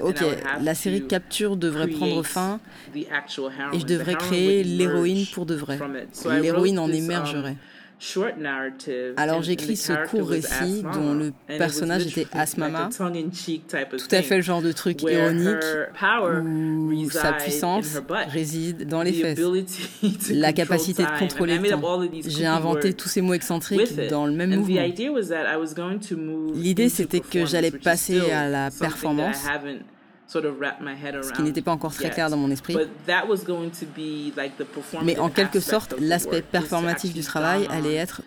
ok, 0.00 0.24
la 0.60 0.74
série 0.74 1.06
Capture 1.06 1.56
devrait 1.56 1.88
prendre 1.88 2.22
fin 2.24 2.60
et 2.94 3.06
je 3.78 3.86
devrais 3.86 4.14
créer 4.14 4.64
l'héroïne 4.64 5.26
pour 5.32 5.46
de 5.46 5.54
vrai. 5.54 5.78
L'héroïne 6.40 6.78
en 6.78 6.88
um, 6.88 6.94
émergerait. 6.94 7.56
Alors 9.16 9.40
the 9.40 9.74
ce 9.74 10.06
court 10.08 10.28
récit 10.28 10.82
dont 10.92 11.14
le 11.14 11.32
personnage 11.46 12.06
était 12.06 12.26
Asmama, 12.32 12.88
tout 12.90 14.08
à 14.10 14.22
fait 14.22 14.36
le 14.36 14.42
genre 14.42 14.62
de 14.62 14.72
truc 14.72 15.02
ironique 15.02 15.64
où 16.54 17.10
sa 17.10 17.32
puissance 17.32 18.00
réside 18.28 18.86
dans 18.88 19.02
les 19.02 19.12
fesses. 19.12 19.40
La 20.30 20.52
capacité 20.52 21.04
de 21.04 21.18
contrôler 21.18 21.58
le 21.58 21.68
temps. 21.70 22.00
J'ai 22.26 22.46
inventé 22.46 22.94
tous 22.94 23.08
ces 23.08 23.20
mots 23.20 23.34
excentriques 23.34 24.08
dans 24.08 24.26
le 24.26 24.32
même 24.32 24.56
mouvement. 24.56 24.82
L'idée, 26.54 26.88
c'était 26.88 27.20
que 27.20 27.46
j'allais 27.46 27.70
passer 27.70 28.30
à 28.30 28.48
la 28.48 28.70
performance, 28.70 29.46
haven't 30.24 30.30
sort 30.30 30.44
of 30.44 30.58
wrapped 30.60 30.80
my 30.80 30.94
head 30.94 31.14
ce 31.22 31.32
qui 31.32 31.38
around 31.38 31.44
n'était 31.44 31.62
pas 31.62 31.72
encore 31.72 31.92
très 31.94 32.10
clair 32.10 32.30
dans 32.30 32.36
mon 32.36 32.50
esprit. 32.50 32.74
But 32.74 32.88
that 33.06 33.26
was 33.28 33.44
going 33.44 33.70
to 33.70 33.86
be 33.86 34.32
like 34.36 34.56
the 34.56 34.66
Mais 35.02 35.18
en 35.18 35.30
quelque 35.30 35.60
sorte, 35.60 35.94
l'aspect 36.00 36.42
performatif 36.42 37.12
du 37.12 37.22
travail 37.22 37.66
allait 37.70 37.94
être 37.94 38.22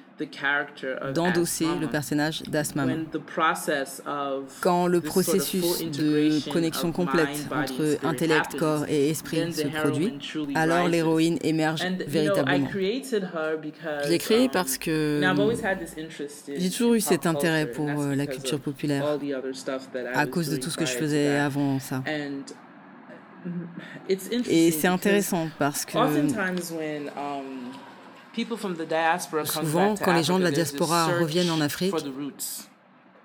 d'endosser 1.13 1.67
le 1.79 1.87
personnage 1.87 2.43
d'Asmama. 2.43 2.93
When 2.93 3.05
the 3.11 3.19
process 3.19 4.01
of 4.05 4.59
Quand 4.61 4.87
le 4.87 5.01
processus 5.01 5.83
de 5.83 6.51
connexion 6.51 6.91
complète 6.91 7.29
mind, 7.29 7.49
body, 7.49 7.57
and 7.57 7.63
entre 7.63 7.73
spirit 7.73 7.99
intellect, 8.03 8.57
corps 8.57 8.85
et 8.87 9.09
esprit 9.09 9.53
se 9.53 9.67
produit, 9.67 10.13
alors 10.55 10.87
l'héroïne 10.87 11.37
émerge 11.41 11.83
véritablement. 12.07 12.67
created 12.67 13.23
her 13.23 13.57
because, 13.61 14.05
Je 14.05 14.09
l'ai 14.09 14.17
créée 14.17 14.45
um, 14.45 14.51
parce 14.51 14.77
que 14.77 15.19
Now, 15.19 15.33
I've 15.33 15.39
always 15.39 15.63
had 15.63 15.79
this 15.79 15.95
interest 15.97 16.49
in 16.49 16.59
j'ai 16.59 16.69
toujours 16.69 16.93
eu 16.95 17.01
cet 17.01 17.25
intérêt 17.25 17.65
culture, 17.65 17.85
pour 17.85 18.01
euh, 18.01 18.15
la 18.15 18.27
culture 18.27 18.59
populaire 18.59 19.05
à 20.13 20.25
cause 20.25 20.49
de 20.49 20.57
tout 20.57 20.69
ce 20.69 20.77
que 20.77 20.85
je 20.85 20.93
faisais 20.93 21.37
avant 21.37 21.79
ça. 21.79 22.03
Interesting 24.09 24.43
Et 24.49 24.71
c'est 24.71 24.87
intéressant 24.87 25.49
parce 25.57 25.85
que 25.85 25.97
Souvent, 29.45 29.95
quand 29.95 30.13
les 30.13 30.23
gens 30.23 30.37
de 30.37 30.43
la 30.43 30.51
diaspora 30.51 31.07
reviennent 31.19 31.51
en 31.51 31.61
Afrique, 31.61 31.91
for 31.91 32.01
the 32.01 32.05
roots. 32.05 32.67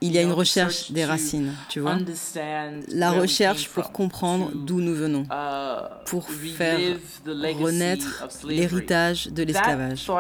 il 0.01 0.13
y 0.13 0.19
a 0.19 0.23
une 0.23 0.33
recherche 0.33 0.91
des 0.91 1.05
racines, 1.05 1.53
tu 1.69 1.81
vois. 1.81 1.97
La 2.89 3.13
recherche 3.13 3.69
pour 3.69 3.93
comprendre 3.93 4.51
d'où 4.55 4.81
nous 4.81 4.95
venons, 4.95 5.23
uh, 5.23 6.05
pour 6.07 6.29
faire 6.29 6.79
renaître 7.27 8.27
l'héritage 8.47 9.29
de 9.29 9.43
l'esclavage. 9.43 10.11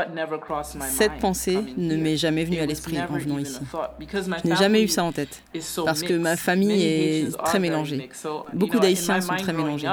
Cette 0.88 1.18
pensée 1.18 1.58
ne 1.76 1.96
m'est 1.96 2.16
jamais 2.16 2.44
venue 2.44 2.60
à 2.60 2.66
l'esprit 2.66 2.98
en 3.00 3.16
venant 3.16 3.38
ici. 3.38 3.60
Je 4.44 4.48
n'ai 4.48 4.56
jamais 4.56 4.82
eu 4.82 4.88
ça 4.88 5.04
en 5.04 5.12
tête. 5.12 5.42
parce 5.84 6.02
que 6.02 6.14
ma 6.14 6.36
famille 6.36 6.82
est 6.82 7.36
très 7.44 7.58
mélangée. 7.58 8.08
Beaucoup 8.52 8.78
d'Haïtiens 8.78 9.20
sont 9.20 9.36
très 9.36 9.52
mélangés. 9.52 9.88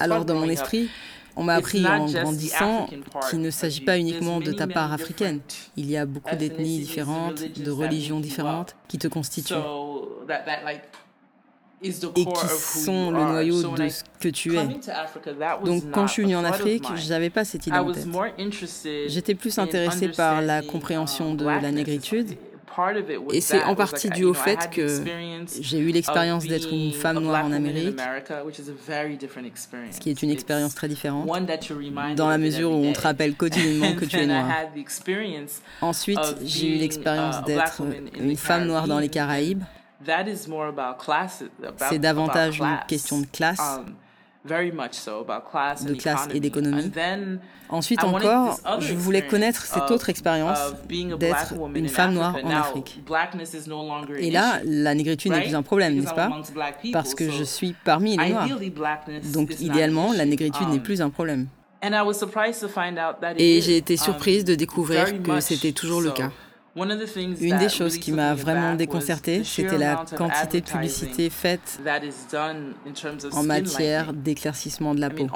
Alors 0.00 0.24
dans 0.24 0.34
mon 0.34 0.48
esprit, 0.48 0.88
on 1.36 1.42
m'a 1.42 1.54
appris 1.54 1.86
en 1.86 2.06
grandissant 2.06 2.88
qu'il 3.28 3.40
ne 3.40 3.50
s'agit 3.50 3.80
pas 3.80 3.98
uniquement 3.98 4.40
de 4.40 4.52
ta 4.52 4.66
part 4.66 4.92
africaine. 4.92 5.40
Il 5.76 5.90
y 5.90 5.96
a 5.96 6.06
beaucoup 6.06 6.36
d'ethnies 6.36 6.78
différentes, 6.80 7.42
de 7.58 7.70
religions 7.70 8.20
différentes 8.20 8.76
qui 8.88 8.98
te 8.98 9.08
constituent 9.08 9.54
et 11.82 11.90
qui 11.90 12.48
sont 12.48 13.10
le 13.10 13.18
noyau 13.18 13.62
de 13.74 13.88
ce 13.88 14.02
que 14.20 14.28
tu 14.28 14.56
es. 14.56 14.66
Donc 15.64 15.90
quand 15.90 16.06
je 16.06 16.12
suis 16.12 16.22
venue 16.22 16.36
en 16.36 16.44
Afrique, 16.44 16.88
mine. 16.88 16.98
j'avais 16.98 17.30
pas 17.30 17.44
cette 17.44 17.66
idée 17.66 17.76
en 17.76 17.92
tête. 17.92 18.06
J'étais 19.08 19.34
plus 19.34 19.58
in 19.58 19.64
intéressée 19.64 20.08
par 20.08 20.40
la 20.40 20.62
compréhension 20.62 21.30
um, 21.32 21.36
de 21.36 21.44
la 21.44 21.70
négritude. 21.70 22.36
Et 23.32 23.40
c'est 23.40 23.62
en 23.62 23.74
partie 23.74 24.10
dû 24.10 24.24
au 24.24 24.34
fait 24.34 24.70
que 24.70 25.02
j'ai 25.60 25.78
eu 25.78 25.90
l'expérience 25.90 26.46
d'être 26.46 26.72
une 26.72 26.92
femme 26.92 27.20
noire 27.20 27.44
en 27.44 27.52
Amérique, 27.52 27.98
ce 29.90 30.00
qui 30.00 30.10
est 30.10 30.22
une 30.22 30.30
expérience 30.30 30.74
très 30.74 30.88
différente, 30.88 31.26
dans 32.16 32.28
la 32.28 32.38
mesure 32.38 32.70
où 32.72 32.84
on 32.84 32.92
te 32.92 33.00
rappelle 33.00 33.34
quotidiennement 33.34 33.94
que 33.94 34.04
tu 34.04 34.16
es 34.16 34.26
noire. 34.26 34.48
Ensuite, 35.80 36.18
j'ai 36.42 36.76
eu 36.76 36.78
l'expérience 36.78 37.36
uh, 37.40 37.44
d'être 37.44 37.82
une 38.18 38.36
femme 38.36 38.66
noire 38.66 38.86
dans 38.86 38.98
les. 38.98 39.08
Caraïbes. 39.14 39.62
That 40.04 40.26
is 40.28 40.48
more 40.48 40.66
about 40.66 40.98
class. 40.98 41.42
about- 41.62 41.86
C'est 41.88 41.98
davantage 41.98 42.60
une 42.60 42.78
question 42.88 43.20
de 43.20 43.26
classe. 43.26 43.80
Very 44.46 44.70
much 44.70 44.92
so, 44.92 45.20
about 45.20 45.48
class 45.50 45.84
de 45.84 45.94
classe 45.94 46.28
et 46.34 46.38
d'économie. 46.38 46.90
Ensuite 47.70 48.04
encore, 48.04 48.60
je 48.78 48.92
voulais 48.92 49.26
connaître 49.26 49.64
cette 49.64 49.90
autre 49.90 50.10
expérience 50.10 50.74
d'être 51.18 51.54
une 51.74 51.88
femme 51.88 52.12
noire 52.12 52.36
en 52.42 52.50
Afrique. 52.50 53.00
Et 54.18 54.30
là, 54.30 54.60
la 54.64 54.94
négritude 54.94 55.32
n'est 55.32 55.42
plus 55.42 55.54
un 55.54 55.62
problème, 55.62 55.96
n'est-ce 55.96 56.14
pas? 56.14 56.30
Parce 56.92 57.14
que 57.14 57.30
je 57.30 57.42
suis 57.42 57.74
parmi 57.84 58.16
les 58.16 58.30
noirs. 58.30 58.48
Donc 59.32 59.58
idéalement, 59.60 60.12
la 60.12 60.26
négritude 60.26 60.68
n'est 60.68 60.74
Um, 60.74 60.82
plus 60.82 61.00
un 61.00 61.10
problème. 61.10 61.46
And 61.82 61.92
I 61.92 62.02
was 62.02 62.14
surprised 62.14 62.60
to 62.60 62.68
find 62.68 62.98
out 62.98 63.20
that 63.20 63.32
it 63.32 63.40
Et 63.40 63.60
j'ai 63.60 63.76
été 63.76 63.94
um, 63.94 63.98
surprise 63.98 64.44
de 64.44 64.54
découvrir 64.54 65.22
que 65.22 65.40
c'était 65.40 65.72
toujours 65.72 66.00
le 66.00 66.10
cas. 66.10 66.30
Une 66.76 67.58
des 67.58 67.68
choses 67.68 67.98
qui 67.98 68.10
m'a 68.10 68.34
me 68.34 68.40
vraiment 68.40 68.74
déconcertée, 68.74 69.44
c'était 69.44 69.78
la 69.78 70.04
quantité 70.16 70.60
de 70.60 70.66
publicité 70.66 71.30
faite 71.30 71.80
en 73.32 73.42
matière 73.44 74.12
d'éclaircissement 74.12 74.94
de 74.94 75.00
la 75.00 75.10
peau. 75.10 75.26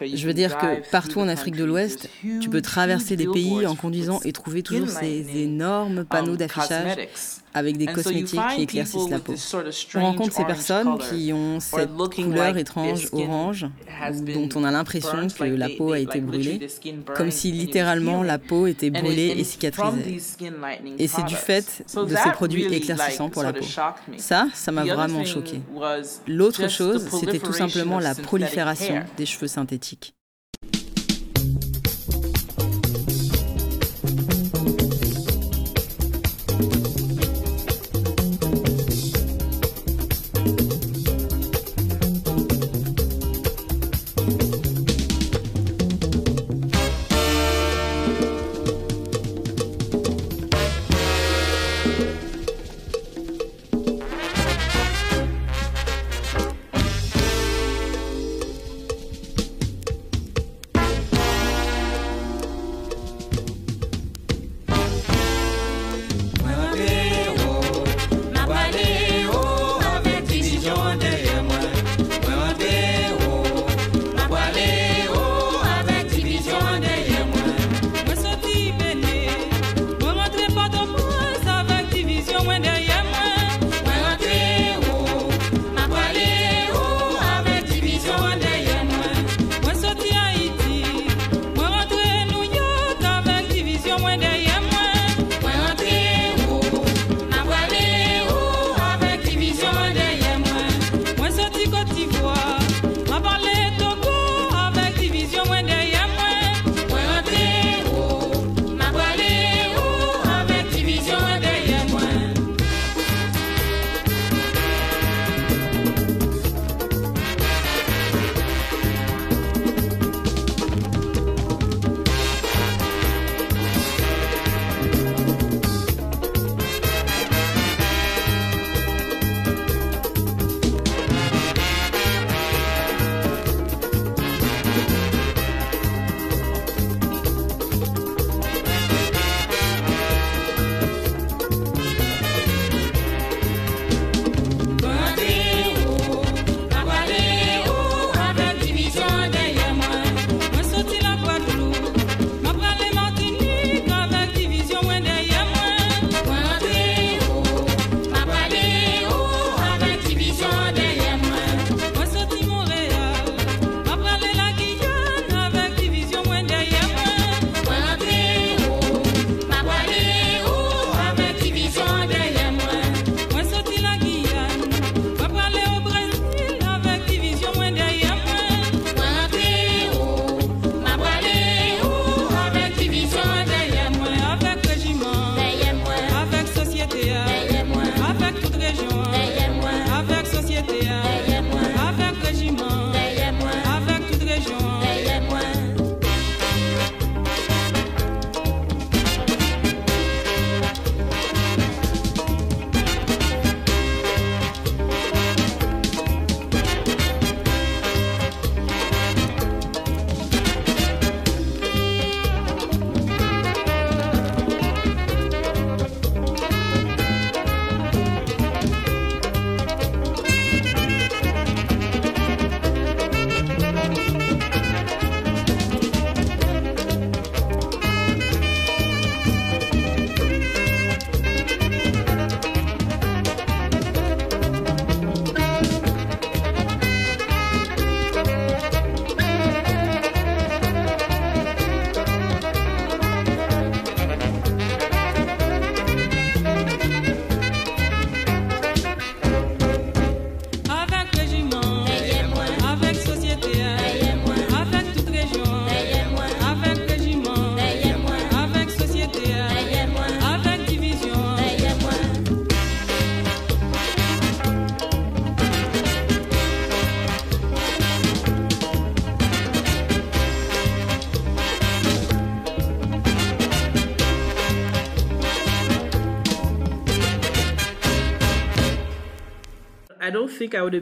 Je 0.00 0.26
veux 0.26 0.34
dire 0.34 0.56
que 0.58 0.90
partout 0.90 1.20
en 1.20 1.28
Afrique 1.28 1.56
de 1.56 1.64
l'Ouest, 1.64 2.08
tu 2.40 2.48
peux 2.48 2.62
traverser 2.62 3.16
des 3.16 3.26
pays 3.26 3.66
en 3.66 3.74
conduisant 3.74 4.20
et 4.24 4.32
trouver 4.32 4.62
toujours 4.62 4.88
ces 4.88 5.26
énormes 5.36 6.04
panneaux 6.04 6.32
um, 6.32 6.36
d'affichage. 6.36 7.08
Avec 7.54 7.76
des 7.76 7.86
cosmétiques 7.86 8.40
qui 8.54 8.62
éclaircissent 8.62 9.10
la 9.10 9.18
peau. 9.18 9.34
On 9.94 10.00
rencontre 10.00 10.32
ces 10.32 10.42
orange 10.42 10.56
personnes 10.56 10.98
qui 10.98 11.32
ont 11.32 11.60
cette 11.60 11.90
couleur 11.90 12.56
étrange 12.56 13.08
orange 13.12 13.66
has 14.00 14.22
been 14.22 14.48
dont 14.48 14.60
on 14.60 14.64
a 14.64 14.70
l'impression 14.70 15.28
que 15.28 15.44
la 15.44 15.68
peau 15.68 15.92
a 15.92 15.98
été 15.98 16.20
brûlée, 16.20 16.68
comme 17.16 17.30
si 17.30 17.52
littéralement 17.52 18.22
la 18.22 18.38
peau 18.38 18.66
était 18.66 18.90
brûlée 18.90 19.34
et 19.36 19.44
cicatrisée. 19.44 20.20
Et 20.98 21.08
c'est 21.08 21.24
du 21.24 21.36
fait 21.36 21.84
de 21.94 22.16
ces 22.16 22.30
produits 22.32 22.64
éclaircissants 22.72 23.30
pour 23.30 23.42
la 23.42 23.52
peau. 23.52 23.64
Ça, 24.16 24.48
ça 24.54 24.72
m'a 24.72 24.84
vraiment 24.84 25.24
choqué. 25.24 25.60
L'autre 26.26 26.68
chose, 26.68 27.08
c'était 27.20 27.38
tout 27.38 27.52
simplement 27.52 27.98
la 27.98 28.14
prolifération 28.14 29.02
des 29.16 29.26
cheveux 29.26 29.48
synthétiques. 29.48 30.14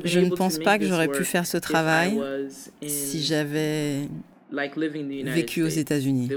Je 0.04 0.20
ne 0.20 0.30
pense 0.30 0.58
pas 0.58 0.78
que 0.78 0.86
j'aurais 0.86 1.08
pu 1.08 1.24
faire 1.24 1.46
ce 1.46 1.56
travail 1.56 2.20
si 2.82 3.22
j'avais 3.22 4.08
vécu 4.52 5.62
aux 5.62 5.68
États-Unis. 5.68 6.28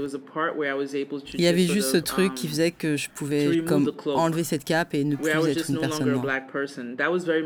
Il 1.34 1.40
y 1.40 1.46
avait 1.46 1.66
juste 1.66 1.90
ce 1.90 1.96
truc 1.96 2.34
qui 2.34 2.48
faisait 2.48 2.70
que 2.70 2.96
je 2.96 3.08
pouvais 3.14 3.62
comme 3.66 3.90
enlever 4.06 4.44
cette 4.44 4.64
cape 4.64 4.94
et 4.94 5.04
ne 5.04 5.16
plus 5.16 5.30
être 5.30 5.70
une 5.70 5.78
personne 5.78 6.10
noire. 6.10 6.26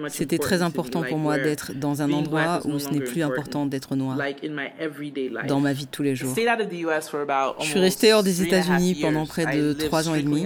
C'était 0.09 0.39
très 0.39 0.63
important 0.63 1.03
pour 1.03 1.19
moi 1.19 1.39
d'être 1.39 1.73
dans 1.75 2.03
un 2.03 2.13
endroit 2.13 2.61
où 2.65 2.79
ce 2.79 2.91
n'est 2.91 3.01
plus 3.01 3.23
important 3.23 3.67
d'être 3.67 3.97
noir 3.97 4.19
dans 5.47 5.61
ma 5.61 5.73
vie 5.73 5.87
de 5.87 5.91
tous 5.91 6.03
les 6.03 6.17
jours. 6.17 6.35
Je 6.35 7.65
suis 7.65 7.79
restée 7.79 8.13
hors 8.13 8.23
des 8.23 8.43
États-Unis 8.43 8.97
pendant 9.01 9.27
près 9.27 9.57
de 9.57 9.73
trois 9.73 10.09
ans 10.09 10.15
et 10.15 10.23
demi. 10.23 10.45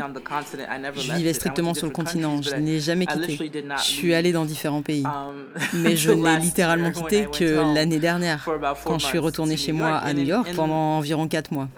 Je 0.96 1.12
vivais 1.14 1.32
strictement 1.32 1.74
sur 1.74 1.86
le 1.86 1.92
continent. 1.92 2.40
Je 2.42 2.54
n'ai 2.56 2.80
jamais 2.80 3.06
quitté. 3.06 3.38
Je 3.76 3.82
suis 3.82 4.14
allée 4.14 4.32
dans 4.32 4.44
différents 4.44 4.82
pays. 4.82 5.04
Mais 5.74 5.96
je 6.02 6.10
n'ai 6.10 6.38
littéralement 6.38 6.92
quitté 6.92 7.26
que 7.26 7.74
l'année 7.74 7.98
dernière, 7.98 8.48
quand 8.84 8.98
je 8.98 9.06
suis 9.06 9.18
retournée 9.18 9.56
chez 9.56 9.72
moi 9.72 9.96
à 9.96 10.11
New 10.12 10.24
York 10.24 10.48
pendant 10.54 10.98
environ 10.98 11.26
4 11.28 11.50
mois. 11.52 11.68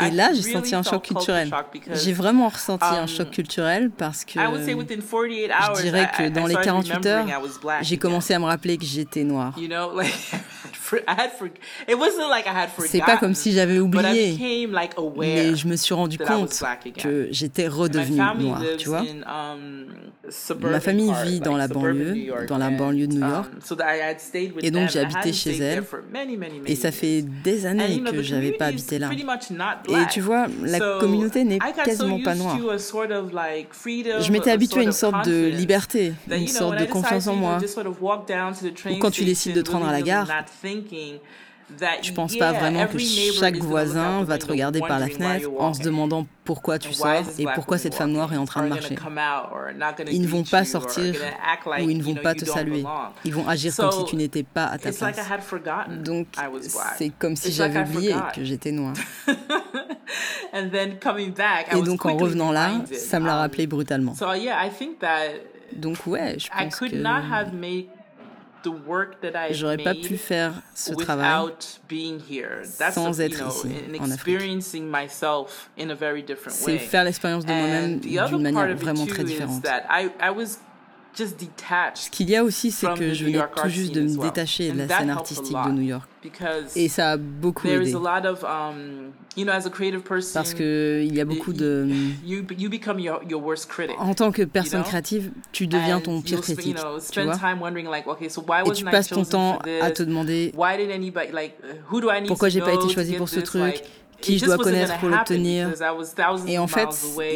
Et 0.00 0.10
là, 0.10 0.32
j'ai 0.34 0.42
senti 0.42 0.74
un 0.74 0.82
choc 0.82 1.02
culturel. 1.02 1.50
J'ai 1.92 2.12
vraiment 2.12 2.48
ressenti 2.48 2.84
un 2.84 3.06
choc 3.06 3.30
culturel 3.30 3.90
parce 3.90 4.24
que 4.24 4.38
je 4.38 5.82
dirais 5.82 6.10
que 6.16 6.28
dans 6.28 6.46
les 6.46 6.54
48 6.54 7.06
heures, 7.06 7.26
j'ai 7.82 7.98
commencé 7.98 8.34
à 8.34 8.38
me 8.38 8.44
rappeler 8.44 8.78
que 8.78 8.84
j'étais 8.84 9.24
noire. 9.24 9.54
C'est 12.78 13.00
pas 13.00 13.16
comme 13.16 13.34
si 13.34 13.52
j'avais 13.52 13.78
oublié, 13.78 14.68
mais 15.16 15.56
je 15.56 15.66
me 15.66 15.76
suis 15.76 15.94
rendu 15.94 16.18
compte 16.18 16.62
que 16.98 17.28
j'étais 17.30 17.68
redevenue 17.68 18.16
noire, 18.16 18.62
tu 18.78 18.88
vois. 18.88 19.02
Um, 19.26 19.86
Ma 20.60 20.80
famille 20.80 21.12
vit 21.24 21.40
dans 21.40 21.56
la 21.56 21.68
banlieue, 21.68 22.46
dans 22.48 22.58
la 22.58 22.70
banlieue 22.70 23.06
de 23.06 23.14
New 23.14 23.28
York, 23.28 23.50
um, 23.70 24.58
et 24.62 24.70
donc 24.70 24.90
j'ai 24.90 25.00
habité 25.00 25.32
chez 25.32 25.56
elle. 25.58 25.84
Et 26.66 26.76
ça 26.84 26.92
fait 26.92 27.22
des 27.42 27.64
années 27.64 28.02
que 28.02 28.22
j'avais 28.22 28.52
pas 28.52 28.66
habité 28.66 28.98
là. 28.98 29.08
Et 29.88 30.06
tu 30.10 30.20
vois, 30.20 30.46
la 30.62 30.98
communauté 30.98 31.44
n'est 31.44 31.58
quasiment 31.58 32.20
pas 32.20 32.34
noire. 32.34 32.58
Je 32.58 34.30
m'étais 34.30 34.50
habituée 34.50 34.80
à 34.80 34.84
une 34.84 34.92
sorte 34.92 35.26
de 35.26 35.46
liberté, 35.46 36.12
une 36.30 36.46
sorte 36.46 36.78
de 36.78 36.84
confiance 36.84 37.26
en 37.26 37.36
moi. 37.36 37.58
Ou 38.90 38.98
quand 38.98 39.10
tu 39.10 39.24
décides 39.24 39.56
de 39.56 39.62
te 39.62 39.70
rendre 39.70 39.88
à 39.88 39.92
la 39.92 40.02
gare, 40.02 40.28
je 42.02 42.12
pense 42.12 42.36
pas 42.36 42.52
vraiment 42.52 42.86
que 42.86 42.98
chaque 42.98 43.56
voisin 43.56 44.22
va 44.24 44.38
te 44.38 44.46
regarder 44.46 44.80
par 44.80 44.98
la 44.98 45.08
fenêtre 45.08 45.48
en 45.58 45.74
se 45.74 45.82
demandant 45.82 46.26
pourquoi 46.44 46.78
tu 46.78 46.92
sors 46.92 47.24
et 47.38 47.46
pourquoi 47.54 47.78
cette 47.78 47.94
femme 47.94 48.12
noire 48.12 48.32
est 48.32 48.36
en 48.36 48.44
train 48.44 48.64
de 48.64 48.68
marcher. 48.68 48.96
Ils 50.10 50.22
ne 50.22 50.26
vont 50.26 50.44
pas 50.44 50.64
sortir 50.64 51.14
ou 51.80 51.88
ils 51.88 51.98
ne 51.98 52.02
vont 52.02 52.14
pas 52.14 52.34
te 52.34 52.44
saluer. 52.44 52.84
Ils 53.24 53.34
vont 53.34 53.48
agir 53.48 53.74
comme 53.76 53.92
si 53.92 54.04
tu 54.04 54.16
n'étais 54.16 54.42
pas 54.42 54.66
à 54.66 54.78
ta 54.78 54.92
place. 54.92 55.18
Donc, 56.02 56.28
c'est 56.96 57.10
comme 57.10 57.36
si 57.36 57.52
j'avais 57.52 57.80
oublié 57.80 58.14
que 58.34 58.44
j'étais 58.44 58.72
noire. 58.72 58.94
Et 60.54 61.82
donc, 61.82 62.06
en 62.06 62.16
revenant 62.16 62.52
là, 62.52 62.82
ça 62.92 63.18
me 63.20 63.26
l'a 63.26 63.36
rappelé 63.36 63.66
brutalement. 63.66 64.14
Donc, 65.72 66.06
ouais, 66.06 66.36
je 66.38 66.48
pense 66.48 66.76
que 66.76 66.94
J'aurais 69.52 69.78
pas 69.78 69.94
pu 69.94 70.16
faire 70.16 70.52
ce 70.74 70.92
travail 70.94 71.28
sans 72.92 73.20
être 73.20 73.42
ici, 73.48 73.68
en 74.00 74.10
Afrique. 74.10 74.38
C'est 76.50 76.78
faire 76.78 77.04
l'expérience 77.04 77.44
de 77.44 77.52
moi-même 77.52 78.00
d'une 78.00 78.42
manière 78.42 78.76
vraiment 78.76 79.06
très 79.06 79.24
différente. 79.24 79.62
Ce 81.94 82.10
qu'il 82.10 82.30
y 82.30 82.36
a 82.36 82.44
aussi, 82.44 82.70
c'est 82.70 82.92
que 82.94 83.12
je 83.12 83.24
venais 83.24 83.40
tout 83.56 83.68
juste 83.68 83.94
de 83.94 84.02
me 84.02 84.20
détacher 84.20 84.72
de 84.72 84.78
la 84.78 84.88
scène 84.88 85.10
artistique 85.10 85.56
de 85.66 85.70
New 85.70 85.82
York. 85.82 86.08
Et 86.74 86.88
ça 86.88 87.12
a 87.12 87.16
beaucoup 87.16 87.68
aidé. 87.68 87.94
Um, 87.94 89.12
Parce 90.32 90.54
qu'il 90.54 91.14
y 91.14 91.20
a 91.20 91.24
beaucoup 91.24 91.52
de... 91.52 91.88
En 93.98 94.14
tant 94.14 94.32
que 94.32 94.42
personne 94.42 94.82
créative, 94.82 95.32
tu 95.52 95.66
deviens 95.66 96.00
ton 96.00 96.22
pire 96.22 96.40
critique, 96.40 96.78
tu 97.10 97.22
vois? 97.22 97.34
Et 98.66 98.70
tu 98.72 98.84
passes 98.84 99.08
ton 99.08 99.24
temps 99.24 99.58
à 99.80 99.90
te 99.90 100.02
demander 100.02 100.52
pourquoi 102.26 102.48
j'ai 102.48 102.60
pas 102.60 102.74
été 102.74 102.88
choisi 102.88 103.14
pour 103.14 103.28
ce 103.28 103.40
truc, 103.40 103.82
qui 104.24 104.38
je 104.38 104.44
dois 104.46 104.56
connaître 104.58 104.98
pour 104.98 105.08
l'obtenir. 105.08 105.68
Et 106.48 106.58
en 106.58 106.66
fait, 106.66 106.88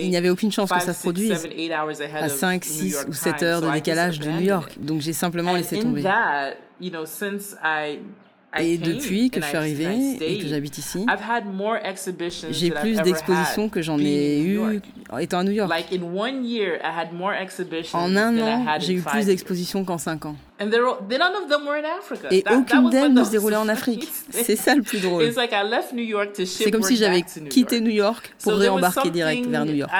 il 0.02 0.10
n'y 0.10 0.16
avait 0.16 0.30
aucune 0.30 0.50
chance 0.52 0.70
que 0.70 0.80
ça 0.80 0.92
se 0.92 1.02
produise 1.02 1.46
à 2.14 2.28
5, 2.28 2.64
6 2.64 3.06
ou 3.08 3.12
7 3.12 3.42
heures 3.42 3.60
de 3.60 3.66
décalage 3.72 4.18
de 4.20 4.28
New 4.30 4.40
York. 4.40 4.76
Donc 4.80 5.00
j'ai 5.00 5.12
simplement 5.12 5.54
laissé 5.54 5.76
tomber. 5.80 6.02
Et 8.56 8.78
depuis 8.78 9.28
que 9.30 9.40
je 9.42 9.46
suis 9.46 9.56
arrivée 9.56 10.16
et 10.20 10.38
que 10.38 10.46
j'habite 10.48 10.78
ici, 10.78 11.04
j'ai 12.50 12.70
plus 12.70 12.96
d'expositions 13.02 13.68
que 13.68 13.82
j'en 13.82 13.98
ai 13.98 14.40
eu 14.40 14.80
étant 15.20 15.40
à 15.40 15.44
New 15.44 15.52
York. 15.52 15.70
En 17.92 18.16
un 18.16 18.38
an, 18.40 18.78
j'ai 18.78 18.94
eu 18.94 19.02
plus 19.02 19.26
d'expositions 19.26 19.84
qu'en 19.84 19.98
cinq 19.98 20.24
ans. 20.26 20.36
Et 22.30 22.42
aucune 22.50 22.90
d'elles 22.90 23.12
ne 23.12 23.22
se 23.22 23.30
déroulait 23.30 23.56
en 23.56 23.68
Afrique. 23.68 24.08
C'est 24.30 24.56
ça 24.56 24.74
le 24.74 24.82
plus 24.82 25.00
drôle. 25.00 25.24
C'est 26.44 26.70
comme 26.70 26.82
si 26.82 26.96
j'avais 26.96 27.22
quitté 27.50 27.80
New 27.80 27.90
York 27.90 28.34
pour 28.42 28.54
réembarquer 28.54 29.10
direct 29.10 29.46
vers 29.46 29.64
New 29.66 29.74
York. 29.74 29.92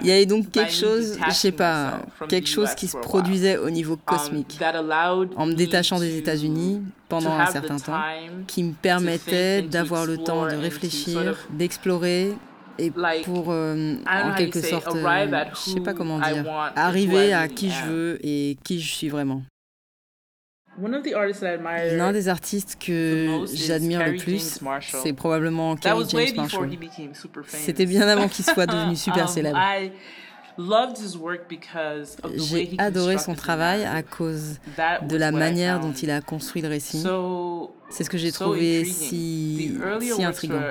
Il 0.00 0.06
y 0.06 0.12
avait 0.12 0.26
donc 0.26 0.50
quelque 0.50 0.72
chose, 0.72 1.18
je 1.26 1.32
sais 1.32 1.52
pas, 1.52 2.00
quelque 2.28 2.48
chose 2.48 2.74
qui 2.74 2.88
se 2.88 2.96
produisait 2.96 3.58
au 3.58 3.70
niveau 3.70 3.96
cosmique, 3.96 4.58
en 5.36 5.46
me 5.46 5.54
détachant 5.54 5.98
des 5.98 6.16
États-Unis 6.16 6.82
pendant 7.08 7.32
un 7.32 7.46
certain 7.46 7.78
temps, 7.78 8.00
qui 8.46 8.62
me 8.62 8.72
permettait 8.72 9.62
d'avoir 9.62 10.06
le 10.06 10.18
temps 10.18 10.46
de 10.46 10.56
réfléchir, 10.56 11.36
d'explorer 11.50 12.34
et 12.78 12.90
pour, 13.24 13.46
euh, 13.48 13.96
en 14.06 14.34
quelque 14.34 14.62
sorte, 14.62 14.94
euh, 14.96 15.44
je 15.52 15.70
sais 15.72 15.80
pas 15.80 15.92
comment 15.92 16.18
dire, 16.18 16.44
arriver 16.74 17.32
à 17.32 17.46
qui 17.48 17.70
je 17.70 17.84
veux 17.84 18.18
et 18.26 18.56
qui 18.64 18.80
je 18.80 18.90
suis 18.90 19.08
vraiment. 19.08 19.42
L'un 20.80 22.12
des 22.12 22.28
artistes 22.28 22.78
que 22.84 23.44
j'admire 23.52 24.06
le 24.06 24.16
plus, 24.16 24.60
c'est 24.80 25.12
probablement 25.12 25.76
Kerry 25.76 26.04
James 26.08 26.36
Marshall. 26.36 26.70
C'était 27.46 27.86
bien 27.86 28.08
avant 28.08 28.28
qu'il 28.28 28.44
soit 28.44 28.66
devenu 28.66 28.96
super 28.96 29.28
célèbre. 29.28 29.58
J'ai 32.34 32.74
adoré 32.78 33.18
son 33.18 33.34
travail 33.34 33.84
à 33.84 34.02
cause 34.02 34.58
de 35.08 35.16
la 35.16 35.32
manière 35.32 35.80
dont 35.80 35.92
il 35.92 36.10
a 36.10 36.20
construit 36.20 36.62
le 36.62 36.68
récit. 36.68 37.04
C'est 37.88 38.04
ce 38.04 38.10
que 38.10 38.18
j'ai 38.18 38.32
trouvé 38.32 38.84
si, 38.84 39.76
si 40.00 40.24
intriguant. 40.24 40.62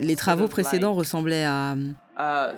Les 0.00 0.16
travaux 0.16 0.48
précédents 0.48 0.94
ressemblaient 0.94 1.44
à, 1.44 1.74
uh, 2.18 2.54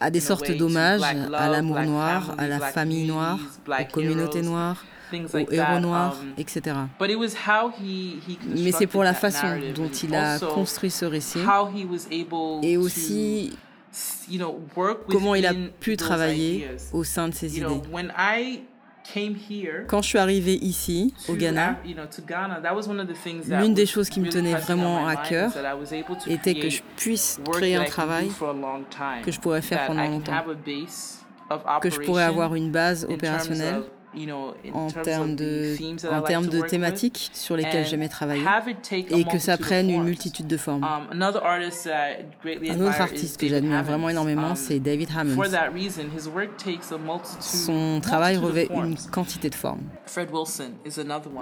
à 0.00 0.10
des 0.10 0.20
sortes 0.20 0.50
d'hommages 0.50 1.02
à 1.02 1.48
l'amour 1.48 1.80
noir, 1.80 2.34
à 2.38 2.46
la 2.46 2.60
famille 2.60 3.06
noire, 3.06 3.38
aux 3.68 3.92
communautés 3.92 4.42
noires 4.42 4.84
aux 5.12 5.50
héros 5.52 5.80
noirs, 5.80 6.16
um, 6.20 6.32
etc. 6.38 6.76
Mais 8.54 8.72
c'est 8.72 8.86
pour 8.86 9.04
la 9.04 9.14
façon 9.14 9.46
dont 9.74 9.88
il 9.88 10.14
a 10.14 10.38
construit 10.38 10.90
ce 10.90 11.04
récit 11.04 11.40
et 12.62 12.76
aussi 12.76 13.56
comment 15.08 15.34
il 15.34 15.46
a 15.46 15.54
pu 15.80 15.96
travailler 15.96 16.68
au 16.92 17.04
sein 17.04 17.28
de 17.28 17.34
ses 17.34 17.58
idées. 17.58 17.80
Quand 19.86 20.02
je 20.02 20.08
suis 20.08 20.18
arrivée 20.18 20.54
ici, 20.54 21.14
au 21.28 21.34
Ghana, 21.34 21.76
l'une 23.48 23.74
des 23.74 23.86
choses 23.86 24.08
qui 24.08 24.20
me 24.20 24.28
tenait 24.28 24.54
vraiment 24.54 25.06
à 25.06 25.16
cœur 25.16 25.52
était 26.26 26.54
que 26.54 26.70
je 26.70 26.82
puisse 26.96 27.40
créer 27.52 27.76
un 27.76 27.84
travail 27.84 28.30
que 29.22 29.30
je 29.30 29.40
pourrais 29.40 29.62
faire 29.62 29.86
pendant 29.86 30.08
longtemps, 30.08 30.44
que 31.80 31.90
je 31.90 32.00
pourrais 32.00 32.24
avoir 32.24 32.54
une 32.54 32.70
base 32.72 33.06
opérationnelle 33.08 33.84
en 34.72 34.90
termes 34.90 35.36
de, 35.36 35.76
en 36.10 36.22
termes 36.22 36.46
de 36.46 36.60
thématiques 36.62 37.30
sur 37.32 37.56
lesquelles 37.56 37.86
j'aimais 37.86 38.08
travailler 38.08 38.44
et 39.10 39.24
que 39.24 39.38
ça 39.38 39.56
prenne 39.58 39.90
une 39.90 40.04
multitude 40.04 40.46
de 40.46 40.56
formes. 40.56 40.84
Um, 40.84 41.08
un 41.12 42.80
autre 42.80 43.00
artiste 43.00 43.40
que 43.40 43.48
j'admire 43.48 43.82
vraiment 43.82 44.08
énormément, 44.08 44.50
um, 44.50 44.56
c'est 44.56 44.78
David 44.78 45.08
Hammond. 45.16 45.34
Son 47.40 48.00
travail 48.00 48.36
revêt 48.36 48.68
une 48.72 48.96
quantité 49.12 49.50
de 49.50 49.54
formes. 49.54 49.82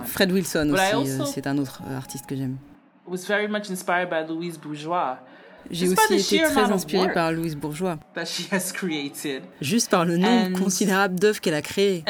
Fred 0.07 0.33
Wilson 0.33 0.71
aussi, 0.73 1.21
euh, 1.21 1.25
c'est 1.27 1.47
un 1.47 1.59
autre 1.59 1.83
artiste 1.97 2.27
que 2.27 2.37
j'aime. 2.37 2.57
J'ai 5.71 5.89
aussi 5.89 6.35
été 6.37 6.45
très 6.45 6.71
inspirée 6.71 7.13
par 7.13 7.33
Louise 7.33 7.57
Bourgeois. 7.57 7.99
Juste 9.61 9.91
par 9.91 10.05
le 10.05 10.17
nombre 10.17 10.59
considérable 10.59 11.19
d'œuvres 11.19 11.41
qu'elle 11.41 11.55
a 11.55 11.63
créées. 11.63 12.05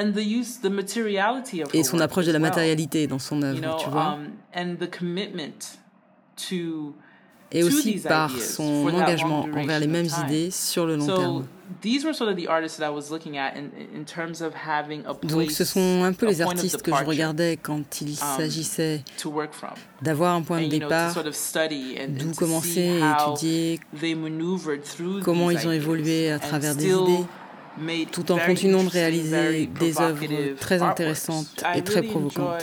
Et 1.73 1.85
son 1.85 2.01
approche 2.01 2.27
de 2.27 2.33
la 2.33 2.39
matérialité 2.39 3.07
dans 3.07 3.19
son 3.19 3.43
œuvre, 3.43 3.77
tu 3.77 3.89
vois. 3.91 4.19
Um, 4.57 4.77
et 7.53 7.63
aussi 7.63 8.01
par 8.01 8.31
son 8.31 8.89
engagement 8.89 9.47
envers 9.55 9.81
les 9.81 9.87
mêmes 9.87 10.09
idées 10.27 10.51
sur 10.51 10.87
le 10.87 10.97
long 10.97 11.07
terme. 11.07 11.47
These 11.81 12.05
were 12.05 12.13
sort 12.13 12.31
of 12.31 12.37
the 12.37 12.47
artists 12.47 12.79
that 12.79 12.87
I 12.87 12.91
was 12.91 13.11
looking 13.11 13.39
at 13.39 13.57
in, 13.57 13.71
in 13.95 14.05
terms 14.05 14.41
of 14.41 14.55
having 14.55 15.05
a 15.07 15.15
place, 15.15 15.33
Donc 15.33 15.51
ce 15.51 15.65
sont 15.65 16.03
un 16.05 16.13
peu 16.13 16.27
les 16.27 16.37
point 16.37 16.47
of 16.47 16.59
artistes 16.59 16.83
que 16.83 16.91
je 16.91 16.97
departure 16.97 17.09
regardais 17.09 17.57
quand 17.57 18.01
il 18.01 18.11
um, 18.11 18.37
s'agissait 18.37 19.03
to 19.19 19.31
work 19.31 19.53
from. 19.53 19.71
d'avoir 20.03 20.35
un 20.35 20.43
point 20.43 20.63
de 20.63 20.69
départ, 20.69 21.15
d'où 21.15 22.33
commencer 22.35 23.01
à 23.03 23.27
étudier, 23.29 23.81
they 23.99 24.15
maneuvered 24.15 24.83
through 24.83 25.23
comment 25.23 25.51
ils 25.51 25.67
ont 25.67 25.73
évolué 25.73 26.31
à 26.31 26.39
travers 26.39 26.75
des 26.75 26.87
idées, 26.87 27.25
made 27.79 28.11
tout 28.11 28.31
en 28.31 28.39
continuant 28.39 28.85
de 28.85 28.91
réaliser 28.91 29.67
des 29.67 30.01
œuvres 30.01 30.25
très 30.61 30.83
intéressantes 30.83 31.65
et 31.75 31.83
très 31.83 32.03
provocantes. 32.03 32.63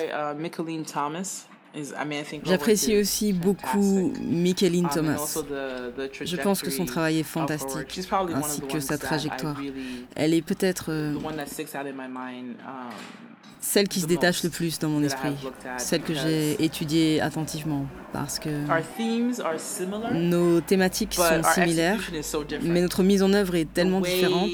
J'apprécie 2.43 2.97
aussi 2.97 3.34
beaucoup. 3.34 4.13
Micheline 4.22 4.86
Um, 4.86 4.89
Thomas. 4.89 5.38
Je 6.22 6.36
pense 6.38 6.61
que 6.61 6.69
son 6.69 6.86
travail 6.86 7.19
est 7.19 7.24
fantastique, 7.24 8.01
ainsi 8.34 8.61
que 8.61 8.80
sa 8.80 8.97
trajectoire. 8.97 9.59
Elle 10.15 10.34
est 10.34 10.41
peut-être 10.41 10.86
euh, 10.89 11.13
um, 11.15 11.24
celle 13.61 13.88
qui 13.88 14.01
se 14.01 14.07
détache 14.07 14.43
le 14.43 14.49
plus 14.49 14.80
dans 14.80 14.89
mon 14.89 15.03
esprit, 15.03 15.36
celle 15.78 16.01
que 16.01 16.13
j'ai 16.13 16.61
étudiée 16.63 17.22
attentivement, 17.22 17.86
parce 18.11 18.39
que 18.39 18.49
nos 20.13 20.61
thématiques 20.61 21.13
sont 21.13 21.43
similaires, 21.53 22.01
mais 22.63 22.82
notre 22.82 23.03
mise 23.03 23.24
en 23.24 23.32
œuvre 23.34 23.55
est 23.55 23.72
tellement 23.72 24.01
différente. 24.01 24.49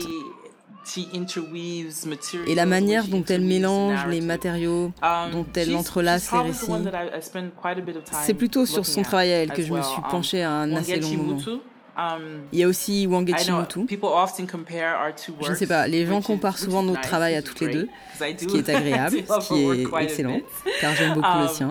Et 2.47 2.55
la 2.55 2.65
manière 2.65 3.05
dont 3.07 3.23
elle 3.27 3.41
mélange 3.41 4.05
les 4.07 4.21
matériaux, 4.21 4.91
Um, 5.01 5.31
dont 5.31 5.45
elle 5.55 5.75
entrelace 5.75 6.31
les 6.31 6.39
récits, 6.39 6.71
c'est 8.25 8.33
plutôt 8.33 8.65
sur 8.65 8.85
son 8.85 9.01
travail 9.01 9.31
à 9.31 9.37
elle 9.43 9.51
que 9.51 9.61
je 9.61 9.71
me 9.73 9.81
suis 9.81 9.97
Um, 9.97 10.09
penchée 10.09 10.43
à 10.43 10.51
un 10.51 10.75
assez 10.75 10.99
long 10.99 11.09
moment. 11.23 11.41
Um, 11.99 12.43
Il 12.53 12.59
y 12.59 12.63
a 12.63 12.67
aussi 12.67 13.07
Wangechi 13.07 13.51
Mutu, 13.51 13.85
people 13.87 14.09
often 14.09 14.45
compare 14.45 15.01
our 15.03 15.15
two 15.15 15.33
Je 15.41 15.49
ne 15.49 15.55
sais 15.55 15.65
pas, 15.65 15.87
les 15.87 16.05
gens 16.05 16.21
comparent 16.21 16.59
souvent 16.59 16.83
notre 16.83 17.01
travail 17.01 17.33
à 17.35 17.41
toutes 17.41 17.59
les 17.61 17.69
deux, 17.69 17.89
ce 18.19 18.45
qui 18.45 18.57
est 18.57 18.69
agréable, 18.69 19.17
ce 19.41 19.47
qui 19.47 19.63
est 19.63 20.03
excellent, 20.03 20.39
car 20.79 20.93
j'aime 20.93 21.15
beaucoup 21.15 21.39
le 21.41 21.47
sien. 21.47 21.69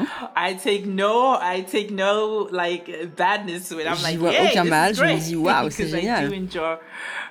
J'y 4.10 4.16
vois 4.16 4.32
aucun 4.50 4.64
mal, 4.64 4.94
je 4.96 5.02
me 5.04 5.16
dis, 5.16 5.36
waouh, 5.36 5.70
c'est 5.70 5.86
génial. 5.96 6.28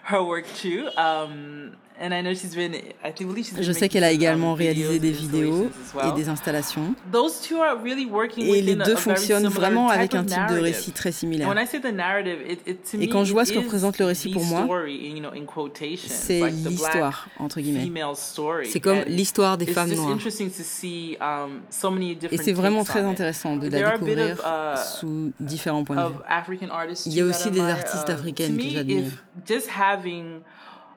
Her 0.05 0.23
work 0.23 0.45
too. 0.55 0.89
Um, 0.97 1.77
and 2.01 2.11
I 2.11 2.21
know 2.21 2.33
she's 2.33 2.55
been, 2.55 2.73
I 3.03 3.11
think, 3.13 3.29
believe 3.29 3.45
she's 3.45 3.53
been 3.53 3.63
Je 3.63 3.71
sais 3.71 3.89
qu'elle 3.89 4.03
a 4.03 4.11
également 4.11 4.53
réalisé 4.53 4.99
des 4.99 5.11
vidéos 5.11 5.69
et 6.03 6.11
des 6.15 6.29
installations. 6.29 6.93
Those 7.11 7.41
two 7.41 7.61
are 7.61 7.77
really 7.81 8.05
working 8.05 8.45
Et 8.45 8.61
les 8.61 8.75
deux 8.75 8.95
fonctionnent 8.95 9.47
vraiment 9.47 9.89
avec 9.89 10.13
un 10.15 10.23
type 10.23 10.47
de 10.49 10.59
récit 10.59 10.91
très 10.91 11.11
similaire. 11.11 11.47
when 11.47 11.57
I 11.57 11.65
say 11.65 11.79
the 11.79 11.93
narrative, 11.93 12.39
it, 12.47 12.59
it, 12.67 12.91
to 12.91 12.99
Et 12.99 13.07
quand 13.09 13.23
je 13.23 13.31
vois 13.33 13.45
ce 13.45 13.53
que 13.53 13.59
is 13.59 13.61
représente 13.63 13.97
le 13.99 14.05
récit 14.05 14.29
the 14.29 14.33
pour 14.33 14.43
moi, 14.45 14.67
C'est 16.07 16.39
like 16.39 16.53
the 16.53 16.61
black 16.61 16.71
l'histoire, 16.71 17.27
entre 17.39 17.61
guillemets. 17.61 17.89
C'est 18.65 18.79
comme 18.79 18.99
l'histoire 19.07 19.57
des 19.57 19.65
it's 19.65 19.73
femmes 19.73 19.93
noires. 19.93 20.11
interesting 20.11 20.49
to 20.49 20.63
see, 20.63 21.17
um, 21.21 21.61
so 21.69 21.89
many 21.91 22.17
Et 22.31 22.37
c'est 22.37 22.53
vraiment 22.53 22.83
très 22.83 23.01
intéressant 23.01 23.55
de 23.57 23.69
There 23.69 23.81
la 23.81 23.87
are 23.89 23.93
a 23.95 23.97
bit 23.97 24.05
découvrir 24.15 24.33
of, 24.39 24.45
uh, 24.45 24.99
sous 24.99 25.31
différents 25.39 25.83
points 25.83 25.95
de 25.95 26.09
vue. 26.09 26.19
African 26.27 26.67
artists 26.71 27.05
Il 27.05 27.13
y 27.13 27.21
a 27.21 27.25
aussi 27.25 27.51
des 27.51 27.61
artistes 27.61 28.09
Uh, 28.09 28.11
africaines 28.11 28.57
que 28.57 28.69
j'admire. 28.69 29.11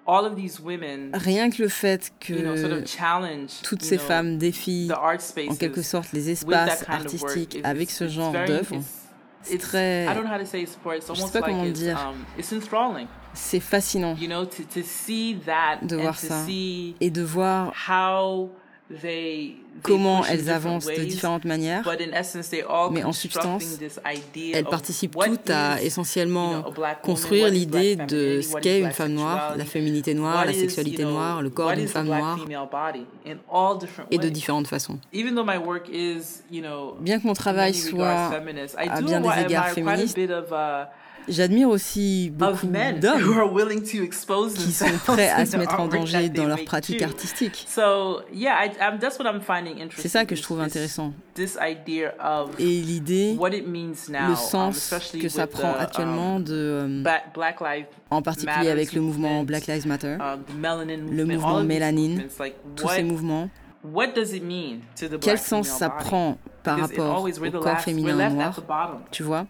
If 0.09 0.17
just 0.17 0.17
having 0.17 0.17
all 0.17 0.25
of 0.25 0.37
these 0.37 0.61
women, 0.61 1.11
Rien 1.15 1.51
que 1.51 1.63
le 1.63 1.69
fait 1.69 2.13
you 2.29 2.43
know, 2.43 2.57
sort 2.57 2.71
que 2.71 3.63
toutes 3.63 3.83
ces 3.83 3.97
know, 3.97 4.05
femmes 4.05 4.39
défient 4.39 4.89
the 4.89 4.93
art 4.93 5.21
spaces 5.21 5.51
en 5.51 5.57
quelque 5.57 5.83
sorte 5.83 6.13
les 6.13 6.31
espaces 6.31 6.85
kind 6.85 7.07
of 7.07 7.13
work, 7.13 7.25
artistiques 7.25 7.61
avec 7.65 7.91
ce 7.91 8.09
genre 8.09 8.35
it's- 8.35 9.07
c'est 9.43 9.59
très- 9.59 10.05
I 10.05 10.15
don't 10.15 10.25
know 10.25 10.35
how 10.35 10.39
to 10.39 10.47
say 10.47 10.63
it 10.63 10.69
for 10.83 10.95
it. 10.95 10.99
It's 10.99 11.09
Je 11.09 11.15
sais 11.15 11.21
almost 11.21 11.33
pas 11.33 11.41
like 11.41 11.51
comment 11.51 11.65
it's, 11.65 11.81
dire. 11.81 11.99
um, 11.99 12.25
c'est 13.35 13.61
fascinant 13.61 14.17
You 14.21 14.29
know, 14.29 14.45
to, 14.45 14.63
to 14.65 14.81
see 14.83 15.39
that 15.47 15.79
de 15.87 15.97
voir 15.97 16.19
ça 16.19 16.45
et 17.01 17.11
de 17.11 17.23
voir 17.23 17.73
comment 19.83 20.25
elles 20.25 20.51
avancent 20.51 20.87
de 20.87 21.05
différentes 21.05 21.45
manières. 21.45 21.83
But 21.83 22.01
in 22.01 22.19
essence, 22.19 22.51
they 22.51 22.63
all 22.63 22.91
Mais 22.91 23.05
en 23.05 23.13
substance, 23.13 23.79
Elles 24.53 24.65
participent 24.65 25.17
toutes 25.17 25.51
à 25.51 25.83
essentiellement 25.83 26.65
construire 27.03 27.49
l'idée 27.49 27.97
de 27.97 28.41
ce 28.41 28.57
qu'est 28.59 28.81
une 28.81 28.91
femme 28.91 29.13
noire, 29.13 29.55
la 29.57 29.65
féminité 29.65 30.15
noire, 30.15 30.45
la 30.45 30.53
sexualité 30.53 31.05
noire, 31.05 31.43
le 31.43 31.51
corps 31.51 31.75
d'une 31.75 31.89
femme 31.89 32.07
noire 32.07 32.39
et 34.11 34.19
de 34.19 34.29
différentes 34.29 34.67
façons. 34.67 34.99
Bien 35.13 37.21
que 37.21 37.27
mon 37.27 37.35
travail 37.35 37.75
soit 37.75 38.31
à 38.77 39.03
bien 39.03 39.21
des 39.21 39.45
égards 39.45 39.69
féministe, 39.69 40.19
j'admire 41.29 41.69
aussi 41.69 42.31
beaucoup 42.35 42.67
d'hommes 42.67 43.81
qui 44.55 44.73
sont 44.73 44.87
prêts 45.07 45.29
à 45.29 45.47
se 45.47 45.57
mettre 45.57 45.81
en 45.81 45.89
danger 45.89 46.29
dans 46.29 46.47
leur 46.47 46.65
pratique 46.65 47.03
artistique. 47.03 47.67
So 47.69 48.23
yeah, 48.33 48.65
I, 48.65 48.71
I'm, 48.81 48.99
that's 48.99 49.19
what 49.19 49.27
I'm 49.27 49.41
finding 49.41 49.81
interesting. 49.81 50.03
C'est 50.03 50.09
ça 50.09 50.25
que 50.25 50.35
je 50.35 50.43
trouve 50.43 50.59
this- 50.59 50.67
intéressant. 50.67 51.13
This 51.35 51.57
idea 51.61 52.15
of 52.21 52.59
Et 52.59 52.65
l'idée, 52.65 53.37
what 53.39 53.51
it 53.51 53.67
means 53.67 54.09
now, 54.09 54.29
le 54.29 54.33
um, 54.33 54.37
sens 54.37 54.95
que 55.21 55.29
ça 55.29 55.47
prend 55.47 55.73
the, 55.73 55.81
actuellement 55.81 56.37
um, 56.37 56.43
de, 56.43 57.05
Lives 57.37 57.87
en 58.11 58.23
particulier 58.23 58.71
avec 58.71 58.93
le 58.93 59.01
mouvement 59.01 59.45
Black 59.45 59.67
Lives 59.67 59.87
Matter, 59.87 60.17
um, 60.21 60.43
le 61.11 61.25
mouvement 61.25 61.63
mélanine, 61.63 62.25
tous 62.75 62.89
ces 62.89 63.03
mouvements, 63.05 63.49
quel 65.21 65.39
sens 65.39 65.69
ça 65.69 65.91
prend 65.91 66.39
par 66.69 66.79
rapport 66.81 67.23
au 67.23 67.31
the 67.31 67.61
corps 67.61 67.81
féminin 67.81 68.31
noir, 68.31 68.61
tu 69.11 69.23
vois? 69.23 69.47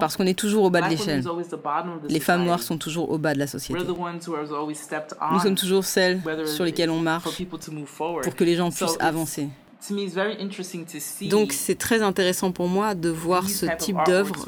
Parce 0.00 0.16
qu'on 0.16 0.26
est 0.26 0.38
toujours 0.38 0.64
au 0.64 0.70
bas 0.70 0.82
de 0.82 0.90
l'échelle. 0.90 1.24
Les 2.08 2.20
femmes 2.20 2.44
noires 2.44 2.62
sont 2.62 2.78
toujours 2.78 3.10
au 3.10 3.18
bas 3.18 3.34
de 3.34 3.38
la 3.38 3.46
société. 3.46 3.82
the 3.84 3.90
ones 3.90 4.20
who 4.26 4.34
are 4.34 4.52
always 4.52 4.74
stepped 4.74 5.16
on 5.20 5.34
Nous 5.34 5.40
sommes 5.40 5.54
toujours 5.54 5.84
celles 5.84 6.20
sur 6.46 6.64
lesquelles 6.64 6.90
on 6.90 6.94
for 6.94 7.02
marche 7.02 7.44
pour 8.22 8.34
que 8.34 8.44
les 8.44 8.56
gens 8.56 8.70
puissent 8.70 8.98
avancer. 9.00 9.48
To 9.86 9.94
me, 9.94 10.00
it's 10.00 10.14
very 10.14 10.34
interesting 10.40 10.86
to 10.86 10.98
see 10.98 11.28
Donc 11.28 11.52
c'est 11.52 11.74
très 11.74 12.00
intéressant 12.00 12.52
pour 12.52 12.68
moi 12.68 12.94
de 12.94 13.10
voir 13.10 13.50
ce 13.50 13.66
type 13.76 13.98
d'œuvre 14.06 14.46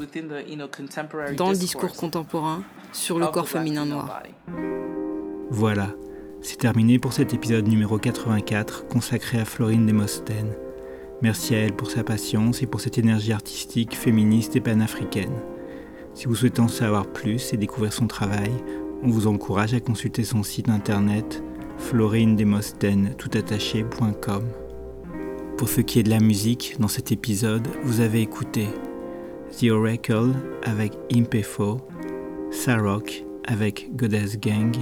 dans 1.35 1.49
le 1.49 1.55
discourse 1.55 1.59
discours 1.59 1.93
contemporain 1.93 2.63
sur 2.91 3.19
le 3.19 3.27
corps 3.27 3.43
black 3.43 3.63
féminin 3.63 3.83
female 3.83 3.97
noir. 3.97 4.21
body. 4.23 4.63
Voilà, 5.51 5.89
c'est 6.41 6.57
terminé 6.57 6.97
pour 6.97 7.13
cet 7.13 7.35
épisode 7.35 7.67
numéro 7.67 7.99
84 7.99 8.87
consacré 8.87 9.39
à 9.39 9.45
Florine 9.45 9.85
Demosthène. 9.85 10.55
Merci 11.23 11.55
à 11.55 11.59
elle 11.59 11.73
pour 11.73 11.89
sa 11.89 12.03
patience 12.03 12.61
et 12.61 12.67
pour 12.67 12.79
cette 12.79 12.99
énergie 12.99 13.33
artistique, 13.33 13.95
féministe 13.95 14.55
et 14.55 14.61
panafricaine. 14.61 15.33
Si 16.13 16.27
vous 16.27 16.35
souhaitez 16.35 16.61
en 16.61 16.67
savoir 16.67 17.07
plus 17.07 17.53
et 17.53 17.57
découvrir 17.57 17.91
son 17.91 18.05
travail, 18.05 18.51
on 19.01 19.09
vous 19.09 19.25
encourage 19.25 19.73
à 19.73 19.79
consulter 19.79 20.23
son 20.23 20.43
site 20.43 20.69
internet 20.69 21.41
florinedemosthène.com. 21.79 24.43
Pour 25.57 25.69
ce 25.69 25.81
qui 25.81 25.99
est 25.99 26.03
de 26.03 26.11
la 26.11 26.19
musique, 26.19 26.75
dans 26.79 26.87
cet 26.87 27.11
épisode, 27.11 27.67
vous 27.83 28.01
avez 28.01 28.21
écouté 28.21 28.67
The 29.59 29.71
Oracle 29.71 30.33
avec 30.63 30.93
Impefo, 31.11 31.81
Sarok 32.51 33.25
avec 33.47 33.89
Goddess 33.95 34.39
Gang, 34.39 34.75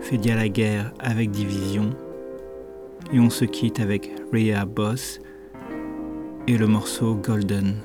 Fédia 0.00 0.36
la 0.36 0.48
guerre 0.48 0.92
avec 1.00 1.32
Division, 1.32 1.90
et 3.12 3.18
on 3.18 3.30
se 3.30 3.44
quitte 3.44 3.80
avec 3.80 4.12
Rhea 4.32 4.64
Boss 4.64 5.18
et 6.48 6.56
le 6.56 6.66
morceau 6.66 7.14
Golden. 7.14 7.76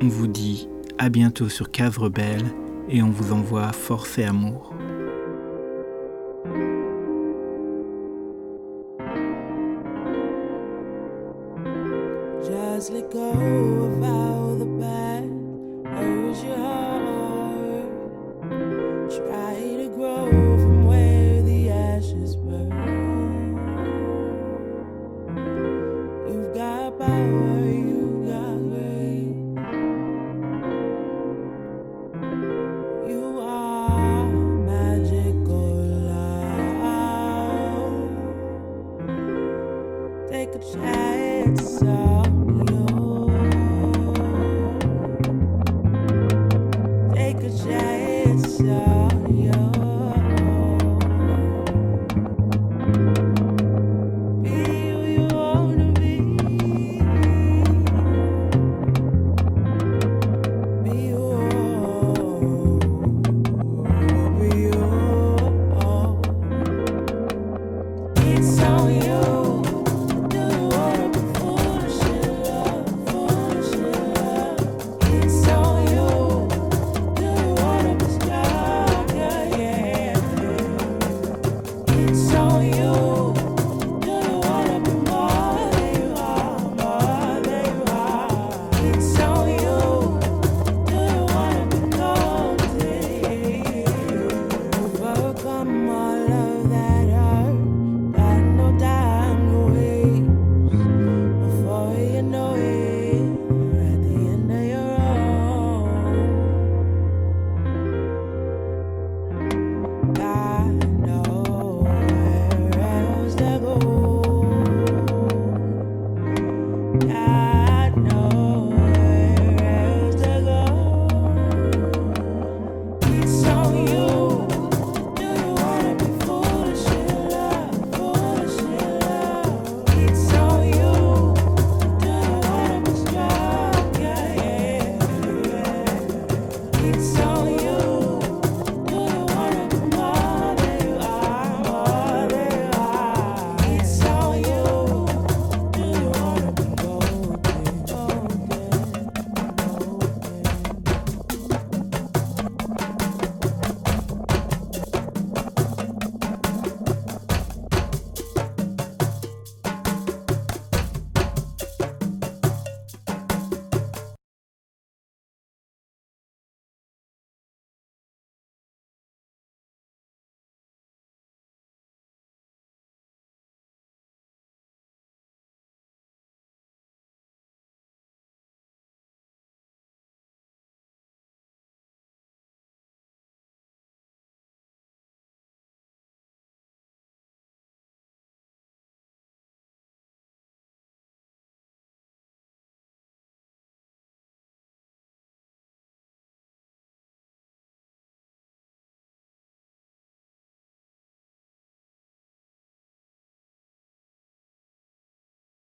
On 0.00 0.08
vous 0.08 0.26
dit 0.26 0.68
à 0.98 1.08
bientôt 1.08 1.48
sur 1.48 1.70
Cave 1.70 1.98
Rebelle 1.98 2.44
et 2.88 3.02
on 3.02 3.10
vous 3.10 3.32
envoie 3.32 3.72
force 3.72 4.18
et 4.18 4.24
amour. 4.24 4.72